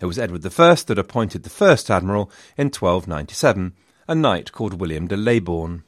It 0.00 0.06
was 0.06 0.18
Edward 0.18 0.46
I 0.46 0.74
that 0.74 0.98
appointed 0.98 1.42
the 1.42 1.50
first 1.50 1.90
admiral 1.90 2.30
in 2.56 2.68
1297, 2.68 3.74
a 4.08 4.14
knight 4.14 4.52
called 4.52 4.80
William 4.80 5.06
de 5.06 5.14
Leybourne. 5.14 5.82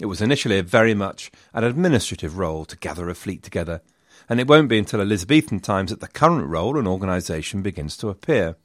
It 0.00 0.06
was 0.06 0.20
initially 0.20 0.60
very 0.62 0.94
much 0.94 1.30
an 1.54 1.62
administrative 1.62 2.38
role 2.38 2.64
to 2.64 2.76
gather 2.76 3.08
a 3.08 3.14
fleet 3.14 3.44
together, 3.44 3.82
and 4.28 4.40
it 4.40 4.48
won't 4.48 4.68
be 4.68 4.78
until 4.78 5.00
Elizabethan 5.00 5.60
times 5.60 5.90
that 5.90 6.00
the 6.00 6.08
current 6.08 6.48
role 6.48 6.76
and 6.76 6.88
organisation 6.88 7.62
begins 7.62 7.96
to 7.98 8.08
appear. 8.08 8.56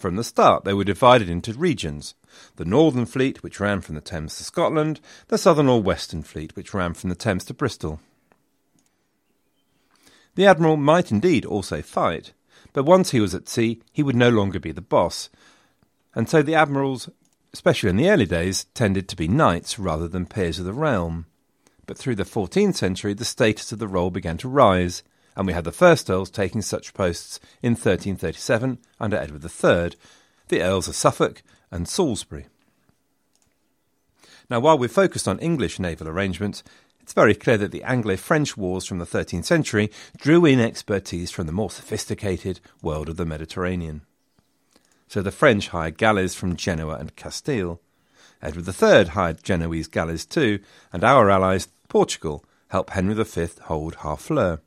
From 0.00 0.16
the 0.16 0.24
start, 0.24 0.64
they 0.64 0.72
were 0.72 0.82
divided 0.82 1.28
into 1.28 1.52
regions 1.52 2.14
the 2.56 2.64
Northern 2.64 3.04
Fleet, 3.04 3.42
which 3.42 3.60
ran 3.60 3.82
from 3.82 3.96
the 3.96 4.00
Thames 4.00 4.38
to 4.38 4.44
Scotland, 4.44 4.98
the 5.28 5.36
Southern 5.36 5.68
or 5.68 5.82
Western 5.82 6.22
Fleet, 6.22 6.56
which 6.56 6.72
ran 6.72 6.94
from 6.94 7.10
the 7.10 7.14
Thames 7.14 7.44
to 7.44 7.54
Bristol. 7.54 8.00
The 10.36 10.46
Admiral 10.46 10.78
might 10.78 11.12
indeed 11.12 11.44
also 11.44 11.82
fight, 11.82 12.32
but 12.72 12.84
once 12.84 13.10
he 13.10 13.20
was 13.20 13.34
at 13.34 13.46
sea, 13.46 13.82
he 13.92 14.02
would 14.02 14.16
no 14.16 14.30
longer 14.30 14.58
be 14.58 14.72
the 14.72 14.80
boss, 14.80 15.28
and 16.14 16.30
so 16.30 16.40
the 16.40 16.54
admirals, 16.54 17.10
especially 17.52 17.90
in 17.90 17.98
the 17.98 18.08
early 18.08 18.24
days, 18.26 18.64
tended 18.72 19.06
to 19.10 19.16
be 19.16 19.28
knights 19.28 19.78
rather 19.78 20.08
than 20.08 20.24
peers 20.24 20.58
of 20.58 20.64
the 20.64 20.72
realm 20.72 21.26
but 21.90 21.98
through 21.98 22.14
the 22.14 22.22
14th 22.22 22.76
century 22.76 23.14
the 23.14 23.24
status 23.24 23.72
of 23.72 23.80
the 23.80 23.88
role 23.88 24.10
began 24.10 24.36
to 24.36 24.48
rise, 24.48 25.02
and 25.36 25.46
we 25.46 25.52
had 25.52 25.64
the 25.64 25.72
first 25.72 26.10
earls 26.10 26.30
taking 26.30 26.62
such 26.62 26.94
posts 26.94 27.40
in 27.62 27.72
1337 27.72 28.78
under 28.98 29.16
Edward 29.16 29.44
III, 29.44 29.98
the 30.48 30.62
Earls 30.62 30.88
of 30.88 30.96
Suffolk 30.96 31.42
and 31.70 31.88
Salisbury. 31.88 32.46
Now, 34.48 34.60
while 34.60 34.78
we're 34.78 34.88
focused 34.88 35.28
on 35.28 35.38
English 35.38 35.78
naval 35.78 36.08
arrangements, 36.08 36.64
it's 37.00 37.12
very 37.12 37.34
clear 37.34 37.56
that 37.58 37.70
the 37.70 37.84
Anglo 37.84 38.16
French 38.16 38.56
wars 38.56 38.86
from 38.86 38.98
the 38.98 39.06
13th 39.06 39.44
century 39.44 39.90
drew 40.16 40.44
in 40.44 40.60
expertise 40.60 41.30
from 41.30 41.46
the 41.46 41.52
more 41.52 41.70
sophisticated 41.70 42.60
world 42.82 43.08
of 43.08 43.16
the 43.16 43.24
Mediterranean. 43.24 44.02
So 45.08 45.22
the 45.22 45.32
French 45.32 45.68
hired 45.68 45.98
galleys 45.98 46.34
from 46.34 46.56
Genoa 46.56 46.96
and 46.96 47.16
Castile. 47.16 47.80
Edward 48.42 48.68
III 48.68 49.06
hired 49.06 49.42
Genoese 49.42 49.88
galleys 49.88 50.24
too, 50.24 50.60
and 50.92 51.02
our 51.02 51.30
allies 51.30 51.68
Portugal 51.88 52.44
helped 52.68 52.90
Henry 52.90 53.14
V 53.14 53.48
hold 53.62 53.96
Harfleur. 53.96 54.60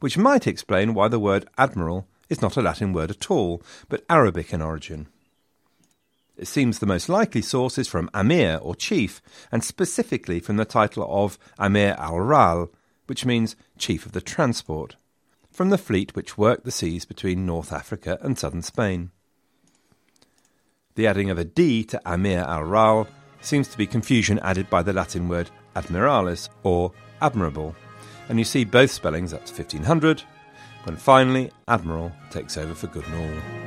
Which 0.00 0.18
might 0.18 0.46
explain 0.46 0.94
why 0.94 1.08
the 1.08 1.18
word 1.18 1.48
admiral 1.58 2.06
is 2.28 2.42
not 2.42 2.56
a 2.56 2.62
Latin 2.62 2.92
word 2.92 3.10
at 3.10 3.30
all, 3.30 3.62
but 3.88 4.04
Arabic 4.08 4.52
in 4.52 4.60
origin. 4.60 5.08
It 6.36 6.48
seems 6.48 6.78
the 6.78 6.86
most 6.86 7.08
likely 7.08 7.40
source 7.40 7.78
is 7.78 7.88
from 7.88 8.10
Amir 8.12 8.58
or 8.60 8.74
chief, 8.74 9.22
and 9.50 9.64
specifically 9.64 10.38
from 10.38 10.56
the 10.56 10.66
title 10.66 11.06
of 11.08 11.38
Amir 11.58 11.96
al 11.98 12.20
Ral, 12.20 12.70
which 13.06 13.24
means 13.24 13.56
chief 13.78 14.04
of 14.04 14.12
the 14.12 14.20
transport, 14.20 14.96
from 15.50 15.70
the 15.70 15.78
fleet 15.78 16.14
which 16.14 16.36
worked 16.36 16.64
the 16.64 16.70
seas 16.70 17.06
between 17.06 17.46
North 17.46 17.72
Africa 17.72 18.18
and 18.20 18.38
southern 18.38 18.62
Spain. 18.62 19.10
The 20.96 21.06
adding 21.06 21.30
of 21.30 21.38
a 21.38 21.44
D 21.44 21.84
to 21.84 22.00
Amir 22.04 22.40
al 22.40 22.64
Ral 22.64 23.08
seems 23.40 23.68
to 23.68 23.78
be 23.78 23.86
confusion 23.86 24.38
added 24.40 24.68
by 24.68 24.82
the 24.82 24.92
Latin 24.92 25.28
word 25.28 25.50
admiralis, 25.74 26.48
or 26.62 26.92
admirable, 27.22 27.74
and 28.28 28.38
you 28.38 28.44
see 28.44 28.64
both 28.64 28.90
spellings 28.90 29.32
up 29.32 29.44
to 29.46 29.52
1500, 29.52 30.22
when 30.84 30.96
finally 30.96 31.50
admiral 31.68 32.12
takes 32.30 32.56
over 32.56 32.74
for 32.74 32.86
good 32.86 33.06
and 33.06 33.14
all. 33.14 33.66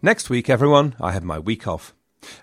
Next 0.00 0.30
week, 0.30 0.48
everyone, 0.48 0.94
I 1.00 1.12
have 1.12 1.24
my 1.24 1.38
week 1.38 1.66
off. 1.66 1.92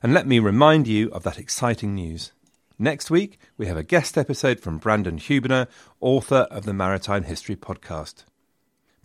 And 0.04 0.14
let 0.14 0.28
me 0.28 0.40
remind 0.40 0.88
you 0.88 1.10
of 1.12 1.24
that 1.24 1.40
exciting 1.40 1.96
news. 1.96 2.32
Next 2.78 3.10
week, 3.10 3.40
we 3.58 3.68
have 3.68 3.78
a 3.78 3.84
guest 3.84 4.18
episode 4.18 4.60
from 4.60 4.78
Brandon 4.78 5.18
Huebner, 5.18 5.68
author 6.02 6.48
of 6.52 6.66
the 6.66 6.74
Maritime 6.74 7.24
History 7.24 7.56
podcast. 7.56 8.26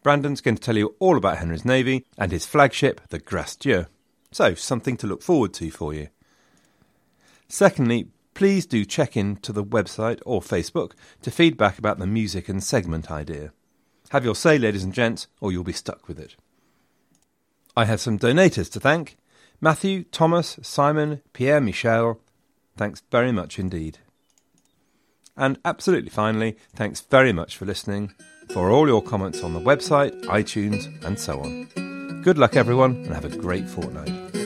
Brandon's 0.03 0.41
going 0.41 0.57
to 0.57 0.63
tell 0.63 0.77
you 0.77 0.95
all 0.99 1.17
about 1.17 1.39
Henry's 1.39 1.65
Navy 1.65 2.07
and 2.17 2.33
his 2.33 2.47
flagship, 2.47 3.01
the 3.09 3.19
Grace 3.19 3.57
Dieu. 3.57 3.87
So, 4.33 4.55
something 4.55 4.97
to 4.99 5.07
look 5.07 5.23
forward 5.23 5.53
to 5.55 5.71
for 5.71 5.93
you. 5.93 6.09
Secondly, 7.49 8.09
please 8.33 8.65
do 8.65 8.85
check 8.85 9.17
in 9.17 9.37
to 9.37 9.53
the 9.53 9.65
website 9.65 10.21
or 10.25 10.41
Facebook 10.41 10.93
to 11.23 11.31
feedback 11.31 11.79
about 11.79 11.99
the 11.99 12.07
music 12.07 12.49
and 12.49 12.63
segment 12.63 13.11
idea. 13.11 13.53
Have 14.11 14.25
your 14.25 14.35
say, 14.35 14.57
ladies 14.57 14.85
and 14.85 14.95
gents, 14.95 15.27
or 15.41 15.53
you'll 15.53 15.65
be 15.65 15.73
stuck 15.73 16.09
with 16.09 16.19
it. 16.19 16.37
I 17.77 17.85
have 17.85 18.01
some 18.01 18.19
donators 18.19 18.71
to 18.73 18.81
thank 18.81 19.17
Matthew, 19.61 20.05
Thomas, 20.05 20.59
Simon, 20.63 21.21
Pierre 21.33 21.61
Michel. 21.61 22.21
Thanks 22.77 23.03
very 23.11 23.33
much 23.33 23.59
indeed. 23.59 23.99
And 25.37 25.59
absolutely 25.65 26.11
finally, 26.11 26.57
thanks 26.75 27.01
very 27.01 27.33
much 27.33 27.57
for 27.57 27.67
listening 27.67 28.15
for 28.53 28.71
all 28.71 28.87
your 28.87 29.03
comments 29.03 29.43
on 29.43 29.55
the 29.55 29.61
website, 29.61 30.13
iTunes, 30.25 30.89
and 31.05 31.19
so 31.19 31.41
on. 31.41 32.23
Good 32.23 32.39
luck, 32.39 32.57
everyone, 32.57 32.97
and 33.05 33.15
have 33.15 33.25
a 33.25 33.37
great 33.37 33.69
fortnight. 33.69 34.40